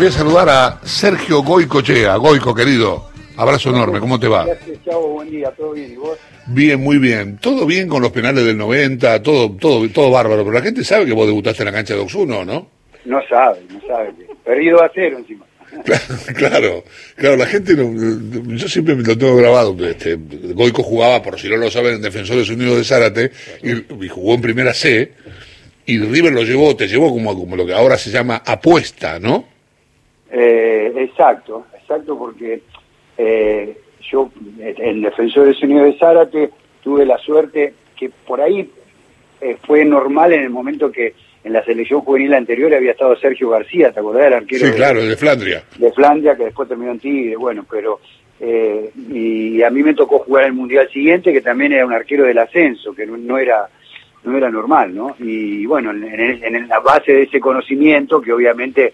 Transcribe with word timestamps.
Voy 0.00 0.08
a 0.08 0.12
saludar 0.12 0.48
a 0.48 0.80
Sergio 0.82 1.42
Goicochea. 1.42 2.16
Goico, 2.16 2.54
querido. 2.54 3.10
Abrazo 3.36 3.68
enorme, 3.68 4.00
¿cómo 4.00 4.18
te 4.18 4.28
va? 4.28 4.46
Gracias, 4.46 4.82
chavo, 4.82 5.08
buen 5.08 5.30
día, 5.30 5.50
todo 5.50 5.72
bien, 5.72 5.92
¿y 5.92 5.96
vos? 5.96 6.18
Bien, 6.46 6.80
muy 6.80 6.96
bien. 6.96 7.36
Todo 7.36 7.66
bien 7.66 7.86
con 7.86 8.00
los 8.00 8.10
penales 8.10 8.46
del 8.46 8.56
90, 8.56 9.22
todo, 9.22 9.54
todo, 9.56 9.86
todo 9.90 10.10
bárbaro. 10.10 10.42
Pero 10.42 10.54
la 10.54 10.62
gente 10.62 10.84
sabe 10.84 11.04
que 11.04 11.12
vos 11.12 11.26
debutaste 11.26 11.64
en 11.64 11.66
la 11.66 11.72
cancha 11.72 11.92
de 11.92 12.00
Oxuno, 12.00 12.46
¿no? 12.46 12.70
No 13.04 13.20
sabe, 13.28 13.60
no 13.68 13.78
sabe. 13.86 14.14
Perdido 14.42 14.82
a 14.82 14.90
cero 14.94 15.18
encima. 15.18 15.44
Claro, 16.34 16.82
claro, 17.14 17.36
la 17.36 17.44
gente, 17.44 17.74
no, 17.76 18.56
yo 18.56 18.68
siempre 18.68 18.94
me 18.94 19.02
lo 19.02 19.18
tengo 19.18 19.36
grabado, 19.36 19.76
este, 19.86 20.16
Goico 20.54 20.82
jugaba, 20.82 21.20
por 21.20 21.38
si 21.38 21.50
no 21.50 21.58
lo 21.58 21.70
saben, 21.70 21.96
en 21.96 22.00
Defensores 22.00 22.48
Unidos 22.48 22.78
de 22.78 22.84
Zárate, 22.84 23.32
y, 23.62 24.04
y 24.06 24.08
jugó 24.08 24.34
en 24.34 24.40
Primera 24.40 24.72
C, 24.72 25.12
y 25.84 25.98
River 25.98 26.32
lo 26.32 26.42
llevó, 26.42 26.74
te 26.74 26.88
llevó 26.88 27.10
como, 27.10 27.38
como 27.38 27.54
lo 27.54 27.66
que 27.66 27.74
ahora 27.74 27.98
se 27.98 28.10
llama 28.10 28.42
apuesta, 28.46 29.20
¿no? 29.20 29.59
Eh, 30.32 30.92
exacto, 30.96 31.66
exacto, 31.74 32.16
porque 32.16 32.62
eh, 33.18 33.76
yo 34.10 34.30
en 34.58 35.02
Defensores 35.02 35.60
Unidos 35.62 35.86
de 35.86 35.98
Zárate 35.98 36.50
tuve 36.82 37.04
la 37.04 37.18
suerte 37.18 37.74
que 37.96 38.10
por 38.26 38.40
ahí 38.40 38.70
eh, 39.40 39.56
fue 39.66 39.84
normal 39.84 40.32
en 40.32 40.42
el 40.42 40.50
momento 40.50 40.90
que 40.90 41.14
en 41.42 41.52
la 41.52 41.64
selección 41.64 42.02
juvenil 42.02 42.34
anterior 42.34 42.72
había 42.74 42.92
estado 42.92 43.16
Sergio 43.16 43.50
García, 43.50 43.92
¿te 43.92 44.00
acordás 44.00 44.24
del 44.24 44.34
arquero? 44.34 44.66
Sí, 44.66 44.72
claro, 44.74 45.04
de 45.04 45.16
Flandria. 45.16 45.64
De 45.78 45.90
Flandria, 45.92 46.36
que 46.36 46.44
después 46.44 46.68
terminó 46.68 46.92
en 46.92 47.00
Tigre, 47.00 47.36
bueno, 47.36 47.64
pero... 47.68 48.00
Eh, 48.42 48.90
y 49.12 49.62
a 49.62 49.68
mí 49.68 49.82
me 49.82 49.92
tocó 49.92 50.20
jugar 50.20 50.46
el 50.46 50.54
Mundial 50.54 50.88
siguiente, 50.90 51.30
que 51.30 51.42
también 51.42 51.74
era 51.74 51.84
un 51.84 51.92
arquero 51.92 52.24
del 52.24 52.38
ascenso, 52.38 52.94
que 52.94 53.04
no, 53.04 53.18
no 53.18 53.36
era 53.36 53.68
no 54.24 54.36
era 54.36 54.50
normal, 54.50 54.94
¿no? 54.94 55.16
Y 55.18 55.66
bueno, 55.66 55.90
en, 55.90 56.04
en, 56.04 56.54
en, 56.54 56.68
la 56.68 56.80
base 56.80 57.12
de 57.12 57.22
ese 57.24 57.40
conocimiento, 57.40 58.20
que 58.20 58.32
obviamente 58.32 58.92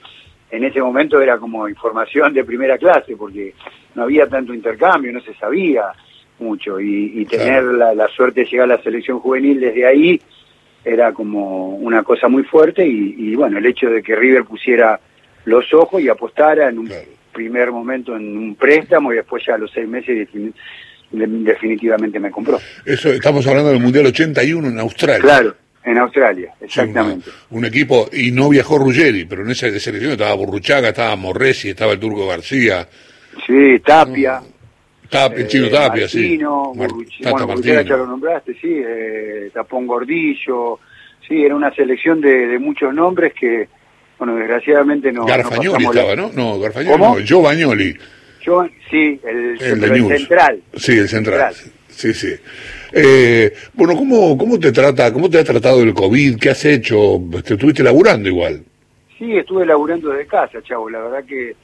en 0.56 0.64
ese 0.64 0.80
momento 0.80 1.20
era 1.20 1.38
como 1.38 1.68
información 1.68 2.32
de 2.34 2.44
primera 2.44 2.78
clase, 2.78 3.16
porque 3.16 3.54
no 3.94 4.02
había 4.04 4.26
tanto 4.26 4.52
intercambio, 4.54 5.12
no 5.12 5.20
se 5.20 5.34
sabía 5.34 5.84
mucho, 6.38 6.80
y, 6.80 7.20
y 7.20 7.24
tener 7.26 7.62
Claro. 7.62 7.72
la, 7.76 7.94
la 7.94 8.08
suerte 8.08 8.40
de 8.40 8.46
llegar 8.46 8.64
a 8.70 8.76
la 8.76 8.82
selección 8.82 9.18
juvenil 9.20 9.60
desde 9.60 9.86
ahí 9.86 10.20
era 10.84 11.12
como 11.12 11.70
una 11.76 12.02
cosa 12.02 12.28
muy 12.28 12.42
fuerte, 12.44 12.86
y, 12.86 13.14
y 13.18 13.34
bueno, 13.34 13.58
el 13.58 13.66
hecho 13.66 13.88
de 13.90 14.02
que 14.02 14.14
River 14.14 14.44
pusiera 14.44 15.00
los 15.44 15.72
ojos 15.74 16.00
y 16.02 16.08
apostara 16.08 16.68
en 16.68 16.78
un 16.78 16.86
Claro. 16.86 17.06
primer 17.32 17.70
momento 17.70 18.16
en 18.16 18.36
un 18.36 18.54
préstamo 18.54 19.12
y 19.12 19.16
después 19.16 19.42
ya 19.46 19.54
a 19.54 19.58
los 19.58 19.70
seis 19.70 19.86
meses 19.88 20.28
defini- 20.28 20.52
de- 21.10 21.26
definitivamente 21.26 22.18
me 22.18 22.30
compró. 22.30 22.58
Eso, 22.84 23.10
estamos 23.12 23.46
hablando 23.46 23.70
del 23.70 23.80
Mundial 23.80 24.06
81 24.06 24.68
en 24.68 24.78
Australia. 24.78 25.20
Claro, 25.20 25.54
en 25.86 25.98
Australia, 25.98 26.52
exactamente. 26.60 27.30
un 27.50 27.64
equipo, 27.64 28.10
y 28.12 28.32
no 28.32 28.48
viajó 28.50 28.76
Ruggeri, 28.76 29.24
pero 29.24 29.42
en 29.42 29.50
esa 29.52 29.70
selección 29.78 30.12
estaba 30.12 30.34
Burruchaga, 30.34 30.88
estaba 30.88 31.14
Morresi, 31.16 31.70
estaba 31.70 31.92
el 31.92 32.00
Turco 32.00 32.26
García, 32.26 32.86
Sí, 33.46 33.78
Tapia. 33.84 34.40
Tapia, 35.08 35.38
el 35.38 35.46
chino 35.46 35.66
eh, 35.66 35.70
Tapia, 35.70 36.08
sí. 36.08 36.38
Mar- 36.74 36.88
Tata 37.22 37.30
bueno, 37.30 37.46
Martino. 37.46 37.80
ya 37.82 37.96
lo 37.96 38.06
nombraste, 38.06 38.54
sí, 38.54 38.82
eh, 38.84 39.50
Tapón 39.54 39.86
Gordillo, 39.86 40.80
sí, 41.28 41.44
era 41.44 41.54
una 41.54 41.72
selección 41.74 42.20
de, 42.20 42.46
de 42.48 42.58
muchos 42.58 42.92
nombres 42.92 43.32
que, 43.38 43.68
bueno, 44.18 44.34
desgraciadamente 44.36 45.12
no, 45.12 45.20
no 45.20 45.26
Garfagnoli 45.26 45.84
estaba, 45.84 46.16
¿no? 46.16 46.30
No, 46.34 46.58
Garfagnoli 46.58 46.98
no, 46.98 47.16
Joe 47.28 47.42
Bagnoli, 47.42 47.96
Yo, 48.42 48.66
sí, 48.90 49.20
el, 49.24 49.58
central. 49.60 50.62
Sí, 50.76 50.92
el 50.98 51.08
central. 51.08 51.54
Sí, 51.88 52.12
sí. 52.12 52.34
Eh, 52.92 53.52
bueno, 53.74 53.94
¿cómo, 53.96 54.36
¿cómo 54.36 54.58
te 54.58 54.72
trata, 54.72 55.12
cómo 55.12 55.28
te 55.28 55.38
ha 55.38 55.44
tratado 55.44 55.82
el 55.82 55.94
COVID? 55.94 56.38
¿Qué 56.38 56.50
has 56.50 56.64
hecho? 56.64 57.20
Te 57.44 57.54
estuviste 57.54 57.82
laburando 57.82 58.28
igual. 58.28 58.62
Sí, 59.18 59.36
estuve 59.36 59.64
laburando 59.64 60.10
desde 60.10 60.26
casa, 60.26 60.62
chavo. 60.62 60.90
La 60.90 61.00
verdad 61.00 61.24
que, 61.24 61.56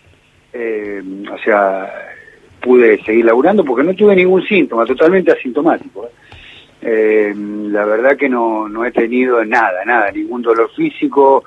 eh, 0.52 1.02
o 1.30 1.38
sea, 1.44 1.92
pude 2.60 3.02
seguir 3.04 3.24
laburando 3.24 3.64
porque 3.64 3.84
no 3.84 3.94
tuve 3.94 4.16
ningún 4.16 4.42
síntoma, 4.44 4.86
totalmente 4.86 5.32
asintomático. 5.32 6.06
¿eh? 6.06 6.10
Eh, 6.84 7.34
la 7.36 7.84
verdad 7.84 8.16
que 8.16 8.28
no, 8.28 8.68
no 8.68 8.84
he 8.84 8.90
tenido 8.90 9.44
nada, 9.44 9.84
nada, 9.84 10.10
ningún 10.10 10.42
dolor 10.42 10.70
físico, 10.74 11.44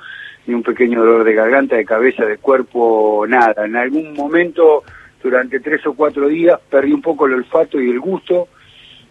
ni 0.47 0.53
un 0.53 0.64
pequeño 0.64 1.00
dolor 1.00 1.24
de 1.24 1.34
garganta, 1.34 1.75
de 1.75 1.85
cabeza, 1.85 2.25
de 2.25 2.38
cuerpo, 2.38 3.25
nada. 3.28 3.66
En 3.66 3.75
algún 3.75 4.14
momento, 4.14 4.84
durante 5.22 5.59
tres 5.59 5.85
o 5.88 5.94
cuatro 5.94 6.28
días, 6.28 6.59
perdí 6.69 6.94
un 6.94 7.02
poco 7.02 7.25
el 7.25 7.34
olfato 7.34 7.81
y 7.81 7.90
el 7.90 8.00
gusto, 8.00 8.47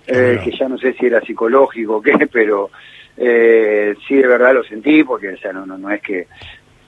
eh, 0.07 0.41
que 0.45 0.51
ya 0.51 0.69
no 0.69 0.79
sé 0.79 0.93
si 0.95 1.07
era 1.07 1.21
psicológico 1.21 1.97
o 1.97 2.03
qué, 2.03 2.27
pero 2.33 2.71
eh, 3.17 3.95
sí 4.07 4.17
de 4.17 4.27
verdad 4.27 4.55
lo 4.55 4.65
sentí, 4.65 5.05
porque 5.05 5.31
o 5.31 5.37
sea, 5.39 5.53
no, 5.53 5.65
no, 5.67 5.79
no 5.79 5.91
es 5.91 6.01
que 6.03 6.27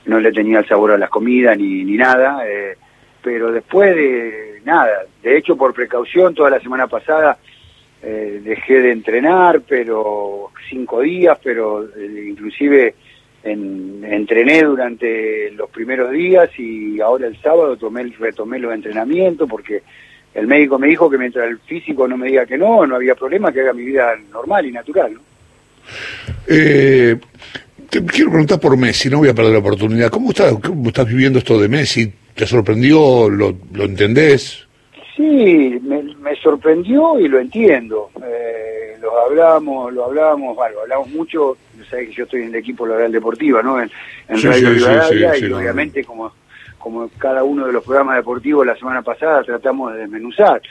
no 0.06 0.20
le 0.20 0.32
tenía 0.32 0.60
el 0.60 0.68
sabor 0.68 0.92
a 0.92 0.98
las 0.98 1.10
comidas 1.10 1.56
ni, 1.58 1.84
ni 1.84 1.96
nada, 1.96 2.42
eh, 2.48 2.76
pero 3.22 3.50
después 3.52 3.94
de 3.94 4.60
nada, 4.64 5.04
de 5.22 5.36
hecho 5.36 5.56
por 5.56 5.74
precaución 5.74 6.34
toda 6.34 6.50
la 6.50 6.60
semana 6.60 6.86
pasada 6.86 7.38
eh, 8.02 8.40
dejé 8.44 8.80
de 8.80 8.92
entrenar, 8.92 9.62
pero 9.66 10.50
cinco 10.68 11.00
días, 11.00 11.38
pero 11.42 11.84
eh, 11.84 12.26
inclusive 12.28 12.94
en- 13.42 14.04
entrené 14.04 14.62
durante 14.62 15.50
los 15.52 15.70
primeros 15.70 16.10
días 16.12 16.50
y 16.58 17.00
ahora 17.00 17.26
el 17.26 17.36
sábado 17.40 17.76
tomé, 17.76 18.04
retomé 18.18 18.58
los 18.58 18.72
entrenamientos 18.74 19.48
porque 19.48 19.82
el 20.36 20.46
médico 20.46 20.78
me 20.78 20.86
dijo 20.88 21.08
que 21.08 21.16
mientras 21.16 21.48
el 21.48 21.58
físico 21.60 22.06
no 22.06 22.16
me 22.16 22.28
diga 22.28 22.44
que 22.44 22.58
no, 22.58 22.86
no 22.86 22.96
había 22.96 23.14
problema, 23.14 23.50
que 23.50 23.60
haga 23.60 23.72
mi 23.72 23.84
vida 23.84 24.14
normal 24.30 24.66
y 24.66 24.72
natural. 24.72 25.14
¿no? 25.14 25.20
Eh, 26.46 27.16
te 27.88 28.04
quiero 28.04 28.30
preguntar 28.30 28.60
por 28.60 28.76
Messi, 28.76 29.08
no 29.08 29.18
voy 29.18 29.30
a 29.30 29.34
perder 29.34 29.52
la 29.52 29.58
oportunidad. 29.60 30.10
¿Cómo 30.10 30.30
estás, 30.30 30.54
cómo 30.62 30.88
estás 30.88 31.06
viviendo 31.06 31.38
esto 31.38 31.58
de 31.58 31.68
Messi? 31.68 32.12
¿Te 32.34 32.46
sorprendió? 32.46 33.30
¿Lo, 33.30 33.56
lo 33.72 33.84
entendés? 33.84 34.66
Sí, 35.16 35.80
me, 35.82 36.02
me 36.16 36.36
sorprendió 36.36 37.18
y 37.18 37.28
lo 37.28 37.40
entiendo. 37.40 38.10
Eh, 38.22 38.96
lo 39.00 39.18
hablamos, 39.18 39.90
lo 39.92 40.04
hablamos, 40.04 40.54
bueno, 40.54 40.80
hablamos 40.82 41.08
mucho. 41.08 41.56
Sabes 41.88 42.08
que 42.08 42.14
yo 42.14 42.24
estoy 42.24 42.42
en 42.42 42.48
el 42.48 42.56
equipo 42.56 42.86
Laboral 42.86 43.12
Deportiva, 43.12 43.62
¿no? 43.62 43.80
En, 43.80 43.90
en 44.28 44.36
Sí, 44.38 44.46
Radio 44.48 44.74
sí, 45.08 45.38
sí, 45.38 45.44
y 45.46 45.48
no, 45.48 45.58
obviamente 45.58 46.04
como 46.78 47.08
cada 47.18 47.44
uno 47.44 47.66
de 47.66 47.72
los 47.72 47.84
programas 47.84 48.16
deportivos 48.16 48.66
la 48.66 48.76
semana 48.76 49.02
pasada 49.02 49.42
tratamos 49.42 49.92
de 49.92 50.00
desmenuzar. 50.00 50.62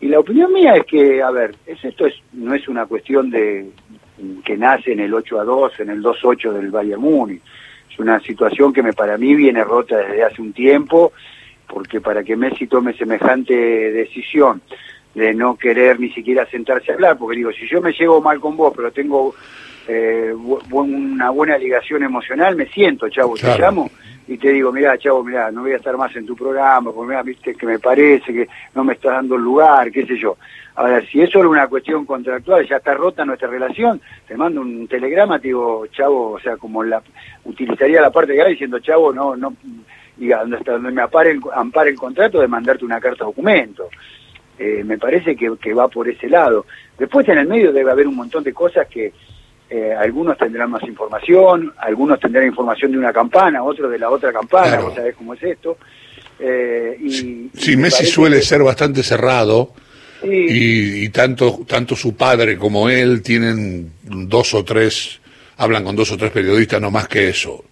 Y 0.00 0.08
la 0.08 0.20
opinión 0.20 0.52
mía 0.52 0.74
es 0.76 0.84
que, 0.84 1.22
a 1.22 1.30
ver, 1.30 1.54
es, 1.66 1.82
esto 1.84 2.06
es, 2.06 2.14
no 2.32 2.54
es 2.54 2.68
una 2.68 2.86
cuestión 2.86 3.30
de 3.30 3.70
que 4.44 4.56
nace 4.56 4.92
en 4.92 5.00
el 5.00 5.14
8 5.14 5.40
a 5.40 5.44
2, 5.44 5.80
en 5.80 5.90
el 5.90 6.02
2 6.02 6.18
8 6.22 6.52
del 6.52 6.70
Bayern 6.70 7.00
Múnich. 7.00 7.42
Es 7.90 7.98
una 7.98 8.20
situación 8.20 8.72
que 8.72 8.82
me 8.82 8.92
para 8.92 9.16
mí 9.16 9.34
viene 9.34 9.64
rota 9.64 9.96
desde 9.96 10.22
hace 10.22 10.42
un 10.42 10.52
tiempo, 10.52 11.12
porque 11.66 12.00
para 12.00 12.22
que 12.22 12.36
Messi 12.36 12.66
tome 12.66 12.92
semejante 12.92 13.54
decisión 13.54 14.60
de 15.14 15.32
no 15.32 15.56
querer 15.56 15.98
ni 15.98 16.10
siquiera 16.10 16.44
sentarse 16.46 16.90
a 16.92 16.94
hablar, 16.94 17.16
porque 17.16 17.38
digo, 17.38 17.50
si 17.52 17.66
yo 17.66 17.80
me 17.80 17.92
llevo 17.92 18.20
mal 18.20 18.38
con 18.38 18.54
vos, 18.54 18.72
pero 18.76 18.92
tengo 18.92 19.34
eh, 19.88 20.32
una 20.70 21.30
buena 21.30 21.56
ligación 21.58 22.02
emocional, 22.02 22.56
me 22.56 22.66
siento, 22.66 23.08
chavo, 23.08 23.34
Claro. 23.34 23.54
te 23.56 23.60
llamo 23.62 23.90
y 24.28 24.36
te 24.38 24.50
digo, 24.50 24.72
mirá, 24.72 24.98
chavo, 24.98 25.22
mirá, 25.22 25.50
no 25.52 25.62
voy 25.62 25.72
a 25.72 25.76
estar 25.76 25.96
más 25.96 26.14
en 26.16 26.26
tu 26.26 26.34
programa, 26.34 26.90
porque 26.92 27.08
mirá, 27.10 27.22
viste 27.22 27.54
que 27.54 27.66
me 27.66 27.78
parece 27.78 28.32
que 28.32 28.48
no 28.74 28.82
me 28.82 28.94
estás 28.94 29.12
dando 29.12 29.36
el 29.36 29.42
lugar, 29.42 29.90
qué 29.92 30.04
sé 30.04 30.16
yo. 30.18 30.36
Ahora, 30.74 31.00
si 31.06 31.22
eso 31.22 31.38
es 31.38 31.44
una 31.46 31.68
cuestión 31.68 32.04
contractual, 32.04 32.66
ya 32.68 32.76
está 32.76 32.92
rota 32.94 33.24
nuestra 33.24 33.48
relación, 33.48 34.00
te 34.26 34.36
mando 34.36 34.60
un 34.60 34.86
telegrama, 34.88 35.38
te 35.38 35.48
digo, 35.48 35.86
chavo, 35.86 36.32
o 36.32 36.40
sea, 36.40 36.56
como 36.56 36.82
la 36.82 37.00
utilizaría 37.44 38.00
la 38.02 38.10
parte 38.10 38.32
de 38.32 38.40
acá 38.40 38.50
diciendo, 38.50 38.78
chavo, 38.80 39.12
no, 39.12 39.36
no, 39.36 39.54
donde, 40.18 40.56
hasta 40.56 40.72
donde 40.72 40.90
me 40.90 41.02
apare 41.02 41.30
el, 41.30 41.40
ampare 41.54 41.90
el 41.90 41.96
contrato 41.96 42.40
de 42.40 42.48
mandarte 42.48 42.84
una 42.84 43.00
carta 43.00 43.24
documento. 43.24 43.88
Eh, 44.58 44.82
me 44.84 44.98
parece 44.98 45.36
que, 45.36 45.52
que 45.60 45.74
va 45.74 45.86
por 45.88 46.08
ese 46.08 46.28
lado. 46.28 46.64
Después 46.98 47.28
en 47.28 47.38
el 47.38 47.46
medio 47.46 47.72
debe 47.72 47.90
haber 47.90 48.08
un 48.08 48.16
montón 48.16 48.42
de 48.42 48.54
cosas 48.54 48.86
que 48.88 49.12
eh, 49.70 49.92
algunos 49.98 50.38
tendrán 50.38 50.70
más 50.70 50.82
información, 50.84 51.72
algunos 51.78 52.20
tendrán 52.20 52.46
información 52.46 52.92
de 52.92 52.98
una 52.98 53.12
campana, 53.12 53.62
otros 53.62 53.90
de 53.90 53.98
la 53.98 54.10
otra 54.10 54.32
campana, 54.32 54.68
Claro. 54.68 54.84
vos 54.84 54.94
sabés 54.94 55.14
cómo 55.16 55.34
es 55.34 55.42
esto. 55.42 55.76
Eh, 56.38 56.96
y, 57.00 57.10
Sí, 57.54 57.72
y 57.72 57.76
Messi 57.76 58.04
suele 58.06 58.36
que- 58.36 58.42
ser 58.42 58.62
bastante 58.62 59.02
cerrado 59.02 59.72
sí, 60.22 60.28
y, 60.28 61.04
y 61.04 61.08
tanto, 61.08 61.60
tanto 61.66 61.96
su 61.96 62.14
padre 62.16 62.56
como 62.58 62.88
él 62.88 63.22
tienen 63.22 63.90
dos 64.04 64.52
o 64.54 64.64
tres, 64.64 65.20
hablan 65.56 65.82
con 65.84 65.96
dos 65.96 66.12
o 66.12 66.16
tres 66.16 66.30
periodistas, 66.30 66.80
no 66.80 66.90
más 66.90 67.08
que 67.08 67.28
eso. 67.30 67.64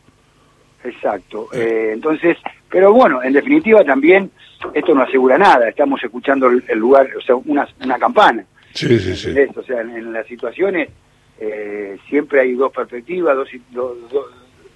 Exacto. 0.82 1.48
Eh, 1.52 1.90
entonces, 1.94 2.36
pero 2.70 2.92
bueno, 2.92 3.22
en 3.22 3.32
definitiva 3.32 3.84
también 3.84 4.30
esto 4.74 4.94
no 4.94 5.02
asegura 5.02 5.38
nada. 5.38 5.68
Estamos 5.68 6.02
escuchando 6.02 6.46
el, 6.48 6.64
el 6.68 6.78
lugar, 6.78 7.08
o 7.16 7.20
sea, 7.20 7.36
una, 7.36 7.66
una 7.82 7.98
campana. 7.98 8.44
Sí, 8.72 8.98
sí, 8.98 9.14
sí. 9.16 9.28
¿entendés? 9.28 9.56
O 9.56 9.62
sea, 9.62 9.80
en, 9.82 9.90
en 9.90 10.12
las 10.12 10.26
situaciones 10.26 10.88
eh, 11.38 11.98
siempre 12.08 12.40
hay 12.40 12.52
dos 12.54 12.72
perspectivas, 12.72 13.36
dos, 13.36 13.48
dos, 13.70 13.96
dos, 14.10 14.26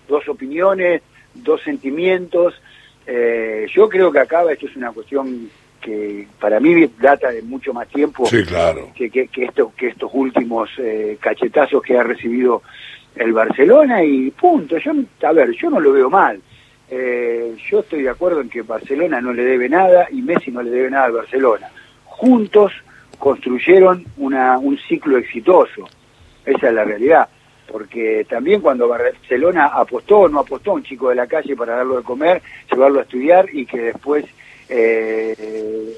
dos 0.09 0.29
opiniones, 0.29 1.03
dos 1.35 1.63
sentimientos. 1.63 2.61
Eh, 3.07 3.67
yo 3.73 3.89
creo 3.89 4.11
que 4.13 4.19
acá 4.21 4.43
esto 4.51 4.67
es 4.67 4.77
una 4.77 4.93
cuestión 4.93 5.49
que 5.81 6.27
para 6.41 6.59
mí 6.61 6.91
data 7.01 7.31
de 7.31 7.41
mucho 7.43 7.73
más 7.73 7.87
tiempo 7.89 8.27
Sí, 8.27 8.43
claro. 8.45 8.91
que, 8.95 9.09
que, 9.11 9.29
que, 9.29 9.45
esto, 9.45 9.73
que 9.77 9.89
estos 9.89 10.11
últimos 10.13 10.69
eh, 10.79 11.17
cachetazos 11.21 11.83
que 11.83 11.97
ha 11.97 12.03
recibido 12.03 12.63
el 13.15 13.33
Barcelona 13.33 14.03
y 14.05 14.31
punto. 14.33 14.77
Yo, 14.79 14.93
a 15.23 15.33
ver, 15.33 15.53
yo 15.53 15.71
no 15.71 15.81
lo 15.81 15.93
veo 15.93 16.11
mal. 16.11 16.41
eh, 16.91 17.55
yo 17.71 17.81
estoy 17.81 18.03
de 18.03 18.11
acuerdo 18.11 18.41
en 18.41 18.49
que 18.51 18.63
Barcelona 18.63 19.21
no 19.21 19.33
le 19.33 19.45
debe 19.45 19.69
nada 19.69 20.09
y 20.11 20.21
Messi 20.23 20.51
no 20.51 20.63
le 20.63 20.71
debe 20.71 20.91
nada 20.91 21.05
al 21.07 21.13
Barcelona. 21.13 21.69
Juntos 22.05 22.73
construyeron 23.19 24.05
una, 24.17 24.59
un 24.59 24.77
ciclo 24.89 25.17
exitoso. 25.19 25.89
Esa 26.49 26.69
es 26.69 26.75
la 26.75 26.85
realidad. 26.85 27.29
Porque 27.71 28.27
también 28.29 28.63
cuando 28.63 28.89
Barcelona 28.89 29.67
apostó 29.67 30.21
o 30.21 30.29
no 30.29 30.41
apostó 30.41 30.71
a 30.71 30.75
un 30.75 30.83
chico 30.83 31.11
de 31.11 31.17
la 31.17 31.27
calle 31.27 31.55
para 31.55 31.77
darlo 31.77 31.99
de 31.99 32.03
comer, 32.03 32.41
llevarlo 32.73 33.01
a 33.01 33.03
estudiar 33.03 33.47
y 33.53 33.67
que 33.67 33.79
después, 33.79 34.25
eh, 34.71 35.95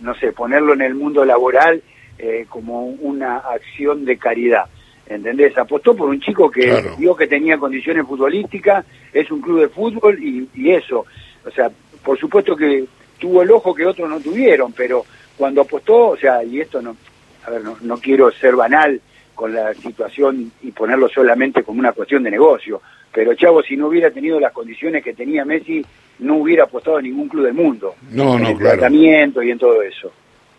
no 0.00 0.14
sé, 0.14 0.32
ponerlo 0.32 0.72
en 0.72 0.80
el 0.80 0.94
mundo 0.94 1.24
laboral 1.26 1.82
eh, 2.18 2.46
como 2.48 2.86
una 2.86 3.38
acción 3.38 4.06
de 4.06 4.16
caridad. 4.16 4.64
¿Entendés? 5.06 5.58
Apostó 5.58 5.94
por 5.94 6.08
un 6.08 6.20
chico 6.20 6.50
que 6.50 6.82
vio 6.96 7.14
que 7.14 7.26
tenía 7.26 7.58
condiciones 7.58 8.06
futbolísticas, 8.06 8.86
es 9.12 9.30
un 9.30 9.42
club 9.42 9.60
de 9.60 9.68
fútbol 9.68 10.18
y, 10.22 10.48
y 10.54 10.70
eso. 10.70 11.04
O 11.44 11.50
sea, 11.50 11.70
por 12.02 12.18
supuesto 12.18 12.56
que 12.56 12.86
tuvo 13.18 13.42
el 13.42 13.50
ojo 13.50 13.74
que 13.74 13.84
otros 13.84 14.08
no 14.08 14.18
tuvieron, 14.20 14.72
pero 14.72 15.04
cuando 15.36 15.60
apostó, 15.60 16.10
o 16.10 16.16
sea, 16.16 16.42
y 16.42 16.60
esto 16.60 16.80
no, 16.80 16.96
a 17.44 17.50
ver, 17.50 17.62
no, 17.62 17.76
no 17.82 17.98
quiero 17.98 18.30
ser 18.30 18.56
banal 18.56 18.98
con 19.34 19.54
la 19.54 19.74
situación 19.74 20.52
y 20.62 20.70
ponerlo 20.72 21.08
solamente 21.08 21.62
como 21.62 21.80
una 21.80 21.92
cuestión 21.92 22.22
de 22.22 22.30
negocio, 22.30 22.80
pero 23.12 23.34
Chavo, 23.34 23.62
si 23.62 23.76
no 23.76 23.88
hubiera 23.88 24.10
tenido 24.10 24.40
las 24.40 24.52
condiciones 24.52 25.02
que 25.04 25.14
tenía 25.14 25.44
Messi, 25.44 25.84
no 26.20 26.36
hubiera 26.36 26.64
apostado 26.64 26.96
a 26.98 27.02
ningún 27.02 27.28
club 27.28 27.44
del 27.44 27.54
mundo. 27.54 27.94
No, 28.10 28.36
en 28.36 28.42
no, 28.42 28.48
el 28.50 28.56
claro. 28.56 28.78
tratamiento 28.78 29.42
y 29.42 29.50
en 29.50 29.58
todo 29.58 29.82
eso. 29.82 30.12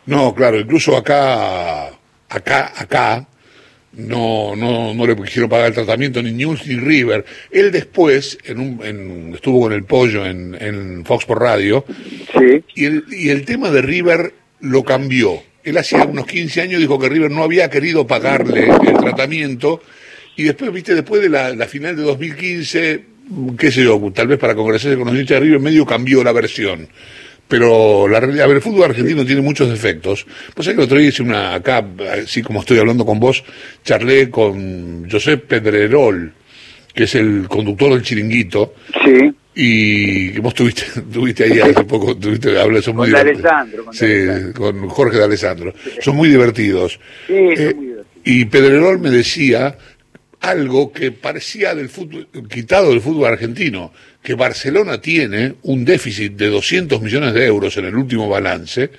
No, 0.05 0.33
claro, 0.35 0.59
incluso 0.59 0.95
acá, 0.97 1.87
acá, 2.29 2.71
acá, 2.77 3.25
no, 3.93 4.55
no, 4.55 4.93
no 4.93 5.07
le 5.07 5.15
quisieron 5.15 5.49
pagar 5.49 5.67
el 5.67 5.73
tratamiento 5.73 6.21
ni 6.21 6.31
News 6.31 6.67
ni 6.67 6.75
River. 6.75 7.25
Él 7.51 7.71
después, 7.71 8.37
en 8.43 8.59
un, 8.59 8.85
en, 8.85 9.33
estuvo 9.35 9.61
con 9.61 9.73
el 9.73 9.83
pollo 9.85 10.25
en, 10.25 10.55
en 10.59 11.05
Fox 11.05 11.25
por 11.25 11.39
Radio, 11.39 11.85
Sí, 11.87 12.63
y 12.75 12.85
el, 12.85 13.05
y 13.11 13.29
el 13.29 13.45
tema 13.45 13.69
de 13.69 13.81
River 13.81 14.33
lo 14.59 14.83
cambió. 14.83 15.41
Él 15.63 15.77
hacía 15.77 16.03
unos 16.03 16.25
15 16.25 16.61
años 16.61 16.79
dijo 16.79 16.99
que 16.99 17.09
River 17.09 17.31
no 17.31 17.43
había 17.43 17.69
querido 17.69 18.05
pagarle 18.05 18.69
el 18.69 18.97
tratamiento, 18.97 19.81
y 20.35 20.43
después, 20.43 20.71
viste, 20.73 20.95
después 20.95 21.21
de 21.21 21.29
la, 21.29 21.67
final 21.67 21.95
de 21.95 22.03
2015, 22.03 23.05
qué 23.57 23.71
sé 23.71 23.83
yo, 23.83 24.01
tal 24.13 24.27
vez 24.27 24.39
para 24.39 24.55
congresarse 24.55 24.97
con 24.97 25.07
los 25.07 25.15
hinchas 25.15 25.39
de 25.39 25.45
River, 25.45 25.59
medio 25.59 25.85
cambió 25.85 26.23
la 26.23 26.31
versión. 26.31 26.87
Pero 27.47 28.07
la 28.07 28.19
realidad, 28.19 28.45
a 28.45 28.47
ver, 28.47 28.57
el 28.57 28.63
fútbol 28.63 28.89
argentino 28.89 29.25
tiene 29.25 29.41
muchos 29.41 29.69
defectos. 29.69 30.25
Pues 30.55 30.67
el 30.69 30.79
otro 30.79 30.97
día 30.97 31.09
hice 31.09 31.21
una, 31.21 31.53
acá, 31.53 31.85
así 32.23 32.41
como 32.41 32.61
estoy 32.61 32.79
hablando 32.79 33.05
con 33.05 33.19
vos, 33.19 33.43
charlé 33.83 34.29
con 34.31 35.07
José 35.09 35.37
Pedrerol, 35.37 36.33
que 36.93 37.03
es 37.03 37.13
el 37.15 37.47
conductor 37.47 37.93
del 37.93 38.01
chiringuito, 38.01 38.73
sí. 39.03 39.33
Y 39.55 40.31
que 40.31 40.39
vos 40.39 40.53
tuviste, 40.53 40.83
tuviste 41.13 41.43
ahí 41.45 41.59
hace 41.59 41.83
poco, 41.83 42.15
tuviste, 42.17 42.59
hablé, 42.59 42.81
son 42.81 42.95
muy 42.95 43.09
Con. 43.11 43.19
Alessandro, 43.19 43.85
con 43.85 43.93
Sí, 43.93 44.05
Alessandro. 44.05 44.53
con 44.53 44.89
Jorge 44.89 45.17
de 45.17 45.23
Alessandro. 45.23 45.73
Son 46.01 46.15
muy 46.15 46.29
divertidos. 46.29 46.99
Sí, 47.27 47.33
Eh, 47.33 47.55
son 47.69 47.75
muy 47.77 47.85
divertidos. 47.87 48.05
y 48.25 48.45
Pedrerol 48.45 48.99
me 48.99 49.09
decía 49.11 49.77
algo 50.39 50.91
que 50.91 51.11
parecía 51.11 51.73
del 51.73 51.87
fútbol, 51.89 52.27
quitado 52.49 52.89
del 52.89 52.99
fútbol 53.01 53.27
argentino, 53.31 53.93
que 54.21 54.33
Barcelona 54.33 54.99
tiene 54.99 55.55
un 55.63 55.85
déficit 55.85 56.33
de 56.33 56.47
200 56.49 57.01
millones 57.01 57.33
de 57.33 57.45
euros 57.45 57.77
en 57.77 57.85
el 57.85 57.95
último 57.95 58.27
balance 58.27 58.89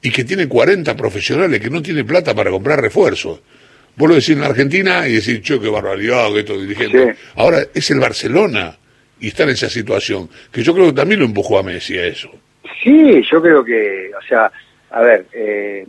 y 0.00 0.10
que 0.10 0.24
tiene 0.24 0.46
40 0.48 0.96
profesionales 0.96 1.60
que 1.60 1.68
no 1.68 1.82
tiene 1.82 2.04
plata 2.04 2.34
para 2.34 2.50
comprar 2.50 2.80
refuerzos. 2.80 3.40
Vos 3.96 4.08
lo 4.08 4.14
decís 4.14 4.30
en 4.30 4.40
la 4.40 4.46
Argentina 4.46 5.06
y 5.08 5.14
decís, 5.14 5.40
che, 5.42 5.58
qué 5.58 5.68
barbaridad, 5.68 6.32
que 6.32 6.40
estos 6.40 6.60
dirigentes. 6.62 7.16
Sí. 7.16 7.22
Ahora 7.36 7.58
es 7.74 7.90
el 7.90 7.98
Barcelona 8.00 8.78
y 9.20 9.28
está 9.28 9.44
en 9.44 9.50
esa 9.50 9.68
situación, 9.68 10.28
que 10.52 10.62
yo 10.62 10.74
creo 10.74 10.86
que 10.86 10.92
también 10.92 11.20
lo 11.20 11.26
empujó 11.26 11.58
a 11.58 11.62
Messi 11.62 11.98
a 11.98 12.06
eso. 12.06 12.30
Sí, 12.82 13.22
yo 13.30 13.40
creo 13.40 13.64
que, 13.64 14.10
o 14.16 14.22
sea, 14.26 14.50
a 14.90 15.00
ver, 15.00 15.26
eh, 15.32 15.86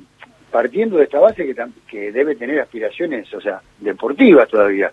partiendo 0.52 0.98
de 0.98 1.04
esta 1.04 1.20
base 1.20 1.46
que, 1.46 1.56
que 1.88 2.12
debe 2.12 2.36
tener 2.36 2.60
aspiraciones, 2.60 3.32
o 3.34 3.42
sea, 3.42 3.62
deportivas 3.80 4.50
todavía. 4.50 4.92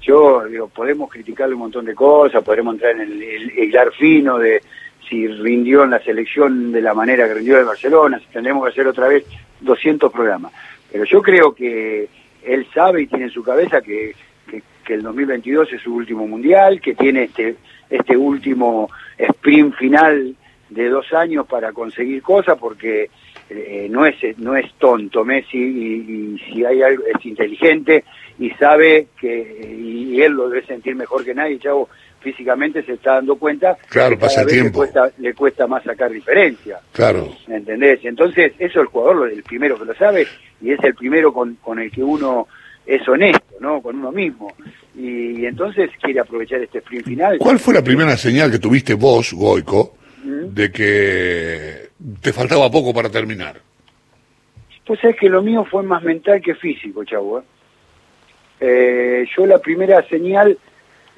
Yo 0.00 0.44
digo, 0.46 0.68
podemos 0.68 1.10
criticarle 1.10 1.54
un 1.54 1.60
montón 1.60 1.84
de 1.84 1.94
cosas, 1.94 2.42
podremos 2.42 2.74
entrar 2.74 2.92
en 2.92 3.00
el, 3.02 3.22
el 3.22 3.58
hilar 3.58 3.92
fino 3.92 4.38
de 4.38 4.62
si 5.08 5.26
rindió 5.28 5.84
en 5.84 5.90
la 5.90 6.02
selección 6.02 6.72
de 6.72 6.80
la 6.80 6.94
manera 6.94 7.26
que 7.26 7.34
rindió 7.34 7.56
de 7.56 7.64
Barcelona, 7.64 8.18
si 8.18 8.26
tendremos 8.26 8.64
que 8.64 8.70
hacer 8.70 8.86
otra 8.86 9.08
vez 9.08 9.24
200 9.60 10.10
programas. 10.12 10.52
Pero 10.90 11.04
yo 11.04 11.22
creo 11.22 11.54
que 11.54 12.08
él 12.42 12.66
sabe 12.74 13.02
y 13.02 13.06
tiene 13.06 13.24
en 13.24 13.30
su 13.30 13.42
cabeza 13.42 13.80
que, 13.80 14.14
que, 14.84 14.94
el 14.94 15.02
2022 15.02 15.72
es 15.72 15.82
su 15.82 15.94
último 15.94 16.26
mundial, 16.26 16.80
que 16.80 16.94
tiene 16.94 17.24
este, 17.24 17.56
este 17.90 18.16
último 18.16 18.90
sprint 19.18 19.74
final 19.76 20.34
de 20.70 20.88
dos 20.88 21.12
años 21.12 21.46
para 21.46 21.72
conseguir 21.72 22.22
cosas, 22.22 22.58
porque 22.58 23.10
eh, 23.50 23.86
no 23.90 24.06
es 24.06 24.16
no 24.38 24.56
es 24.56 24.72
tonto 24.78 25.24
Messi 25.24 25.58
y, 25.58 25.94
y 26.34 26.38
si 26.38 26.64
hay 26.64 26.82
algo 26.82 27.04
es 27.14 27.24
inteligente 27.26 28.02
y 28.38 28.50
sabe 28.52 29.08
que 29.20 29.76
y 29.78 30.20
él 30.22 30.32
lo 30.32 30.48
debe 30.48 30.66
sentir 30.66 30.96
mejor 30.96 31.24
que 31.24 31.34
nadie 31.34 31.58
Chavo 31.58 31.90
físicamente 32.20 32.82
se 32.82 32.94
está 32.94 33.16
dando 33.16 33.36
cuenta 33.36 33.76
Claro, 33.90 34.16
que 34.16 34.22
pasa 34.22 34.36
cada 34.36 34.46
vez 34.46 34.54
le 34.54 34.60
tiempo. 34.62 34.78
cuesta, 34.78 35.10
le 35.18 35.34
cuesta 35.34 35.66
más 35.66 35.84
sacar 35.84 36.10
diferencia 36.10 36.78
Claro. 36.92 37.28
¿me 37.46 37.56
¿entendés? 37.56 38.00
entonces 38.04 38.54
eso 38.58 38.80
el 38.80 38.86
jugador 38.86 39.16
lo- 39.16 39.26
el 39.26 39.42
primero 39.42 39.78
que 39.78 39.84
lo 39.84 39.94
sabe 39.94 40.26
y 40.62 40.72
es 40.72 40.82
el 40.82 40.94
primero 40.94 41.30
con, 41.34 41.56
con 41.56 41.78
el 41.78 41.90
que 41.92 42.02
uno 42.02 42.48
es 42.86 43.08
honesto 43.08 43.42
no 43.60 43.80
con 43.80 43.96
uno 43.96 44.12
mismo 44.12 44.52
y, 44.94 45.46
entonces 45.46 45.90
quiere 46.00 46.20
aprovechar 46.20 46.60
este 46.60 46.78
sprint 46.78 47.06
final 47.06 47.38
¿Cuál 47.38 47.58
fue 47.58 47.74
la 47.74 47.82
primera 47.82 48.16
señal 48.16 48.50
que 48.50 48.58
tuviste 48.58 48.94
vos, 48.94 49.32
Goico, 49.32 49.96
¿Mm? 50.22 50.54
de 50.54 50.70
que 50.70 51.88
te 52.20 52.32
faltaba 52.32 52.70
poco 52.70 52.92
para 52.92 53.10
terminar? 53.10 53.60
Pues 54.86 55.02
es 55.02 55.16
que 55.16 55.28
lo 55.28 55.42
mío 55.42 55.64
fue 55.64 55.82
más 55.82 56.02
mental 56.02 56.42
que 56.42 56.54
físico, 56.54 57.04
chavo. 57.04 57.38
¿eh? 57.38 57.42
Eh, 58.60 59.26
yo 59.36 59.46
la 59.46 59.58
primera 59.58 60.06
señal, 60.08 60.58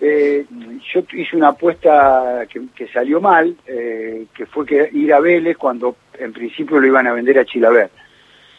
eh, 0.01 0.45
yo 0.93 1.03
hice 1.13 1.37
una 1.37 1.49
apuesta 1.49 2.47
que, 2.49 2.63
que 2.75 2.89
salió 2.89 3.21
mal, 3.21 3.57
eh, 3.67 4.27
que 4.35 4.47
fue 4.47 4.65
que 4.65 4.89
ir 4.93 5.13
a 5.13 5.21
Vélez 5.21 5.57
cuando 5.57 5.97
en 6.19 6.33
principio 6.33 6.79
lo 6.79 6.87
iban 6.87 7.07
a 7.07 7.13
vender 7.13 7.39
a 7.39 7.45
Chilaver. 7.45 7.91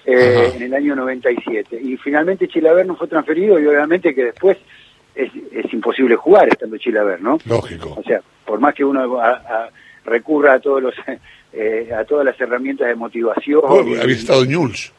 Eh, 0.07 0.53
en 0.55 0.63
el 0.63 0.73
año 0.73 0.95
97. 0.95 1.79
Y 1.81 1.97
finalmente 1.97 2.47
Chilaver 2.47 2.85
no 2.87 2.95
fue 2.95 3.07
transferido 3.07 3.59
y 3.59 3.67
obviamente 3.67 4.15
que 4.15 4.23
después 4.23 4.57
es, 5.13 5.29
es 5.51 5.73
imposible 5.73 6.15
jugar 6.15 6.47
estando 6.47 6.77
Chilaver, 6.77 7.21
¿no? 7.21 7.37
Lógico. 7.45 7.93
O 7.97 8.03
sea, 8.03 8.21
por 8.45 8.59
más 8.59 8.73
que 8.73 8.85
uno 8.85 9.19
a- 9.19 9.31
a- 9.31 9.69
recurra 10.05 10.53
a 10.53 10.59
todos 10.61 10.81
los 10.81 10.93
eh, 11.53 11.89
a 11.93 12.05
todas 12.05 12.25
las 12.25 12.39
herramientas 12.39 12.87
de 12.87 12.95
motivación. 12.95 13.61
Y- 13.87 13.97
habías 13.99 14.19
estado 14.19 14.43
en 14.43 14.49
Newell's. 14.49 14.93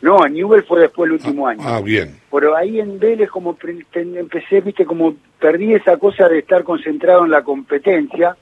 no, 0.00 0.24
en 0.26 0.32
Newell 0.34 0.62
fue 0.64 0.80
después 0.80 1.06
el 1.08 1.12
último 1.14 1.46
año. 1.46 1.60
Ah, 1.62 1.80
bien. 1.82 2.18
Pero 2.30 2.56
ahí 2.56 2.80
en 2.80 2.98
Vélez 2.98 3.28
como 3.28 3.56
empecé, 3.94 4.60
viste, 4.62 4.84
como 4.86 5.14
perdí 5.40 5.74
esa 5.74 5.96
cosa 5.98 6.28
de 6.28 6.38
estar 6.38 6.62
concentrado 6.64 7.24
en 7.24 7.30
la 7.30 7.42
competencia, 7.42 8.36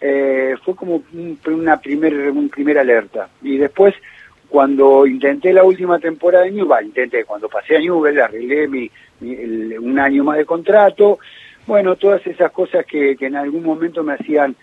eh, 0.00 0.54
fue 0.64 0.74
como 0.76 1.02
un, 1.12 1.38
una 1.46 1.80
primer, 1.80 2.30
un 2.30 2.48
primer 2.48 2.78
alerta. 2.78 3.28
Y 3.42 3.56
después, 3.56 3.94
cuando 4.48 5.06
intenté 5.06 5.52
la 5.52 5.64
última 5.64 5.98
temporada 5.98 6.44
de 6.44 6.52
Newell, 6.52 6.86
intenté, 6.86 7.24
cuando 7.24 7.48
pasé 7.48 7.76
a 7.76 7.80
Newell, 7.80 8.20
arreglé 8.20 8.68
mi, 8.68 8.90
mi- 9.20 9.34
el- 9.34 9.78
un 9.78 9.98
año 9.98 10.24
más 10.24 10.38
de 10.38 10.44
contrato, 10.44 11.18
bueno, 11.66 11.96
todas 11.96 12.24
esas 12.26 12.52
cosas 12.52 12.86
que, 12.86 13.16
que 13.16 13.26
en 13.26 13.36
algún 13.36 13.64
momento 13.64 14.02
me 14.04 14.14
hacían 14.14 14.54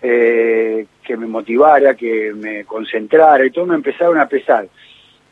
eh, 0.00 0.86
que 1.04 1.16
me 1.16 1.26
motivara, 1.26 1.94
que 1.94 2.32
me 2.34 2.64
concentrara 2.64 3.44
y 3.46 3.50
todo 3.50 3.66
me 3.66 3.74
empezaron 3.76 4.18
a 4.18 4.26
pesar. 4.28 4.66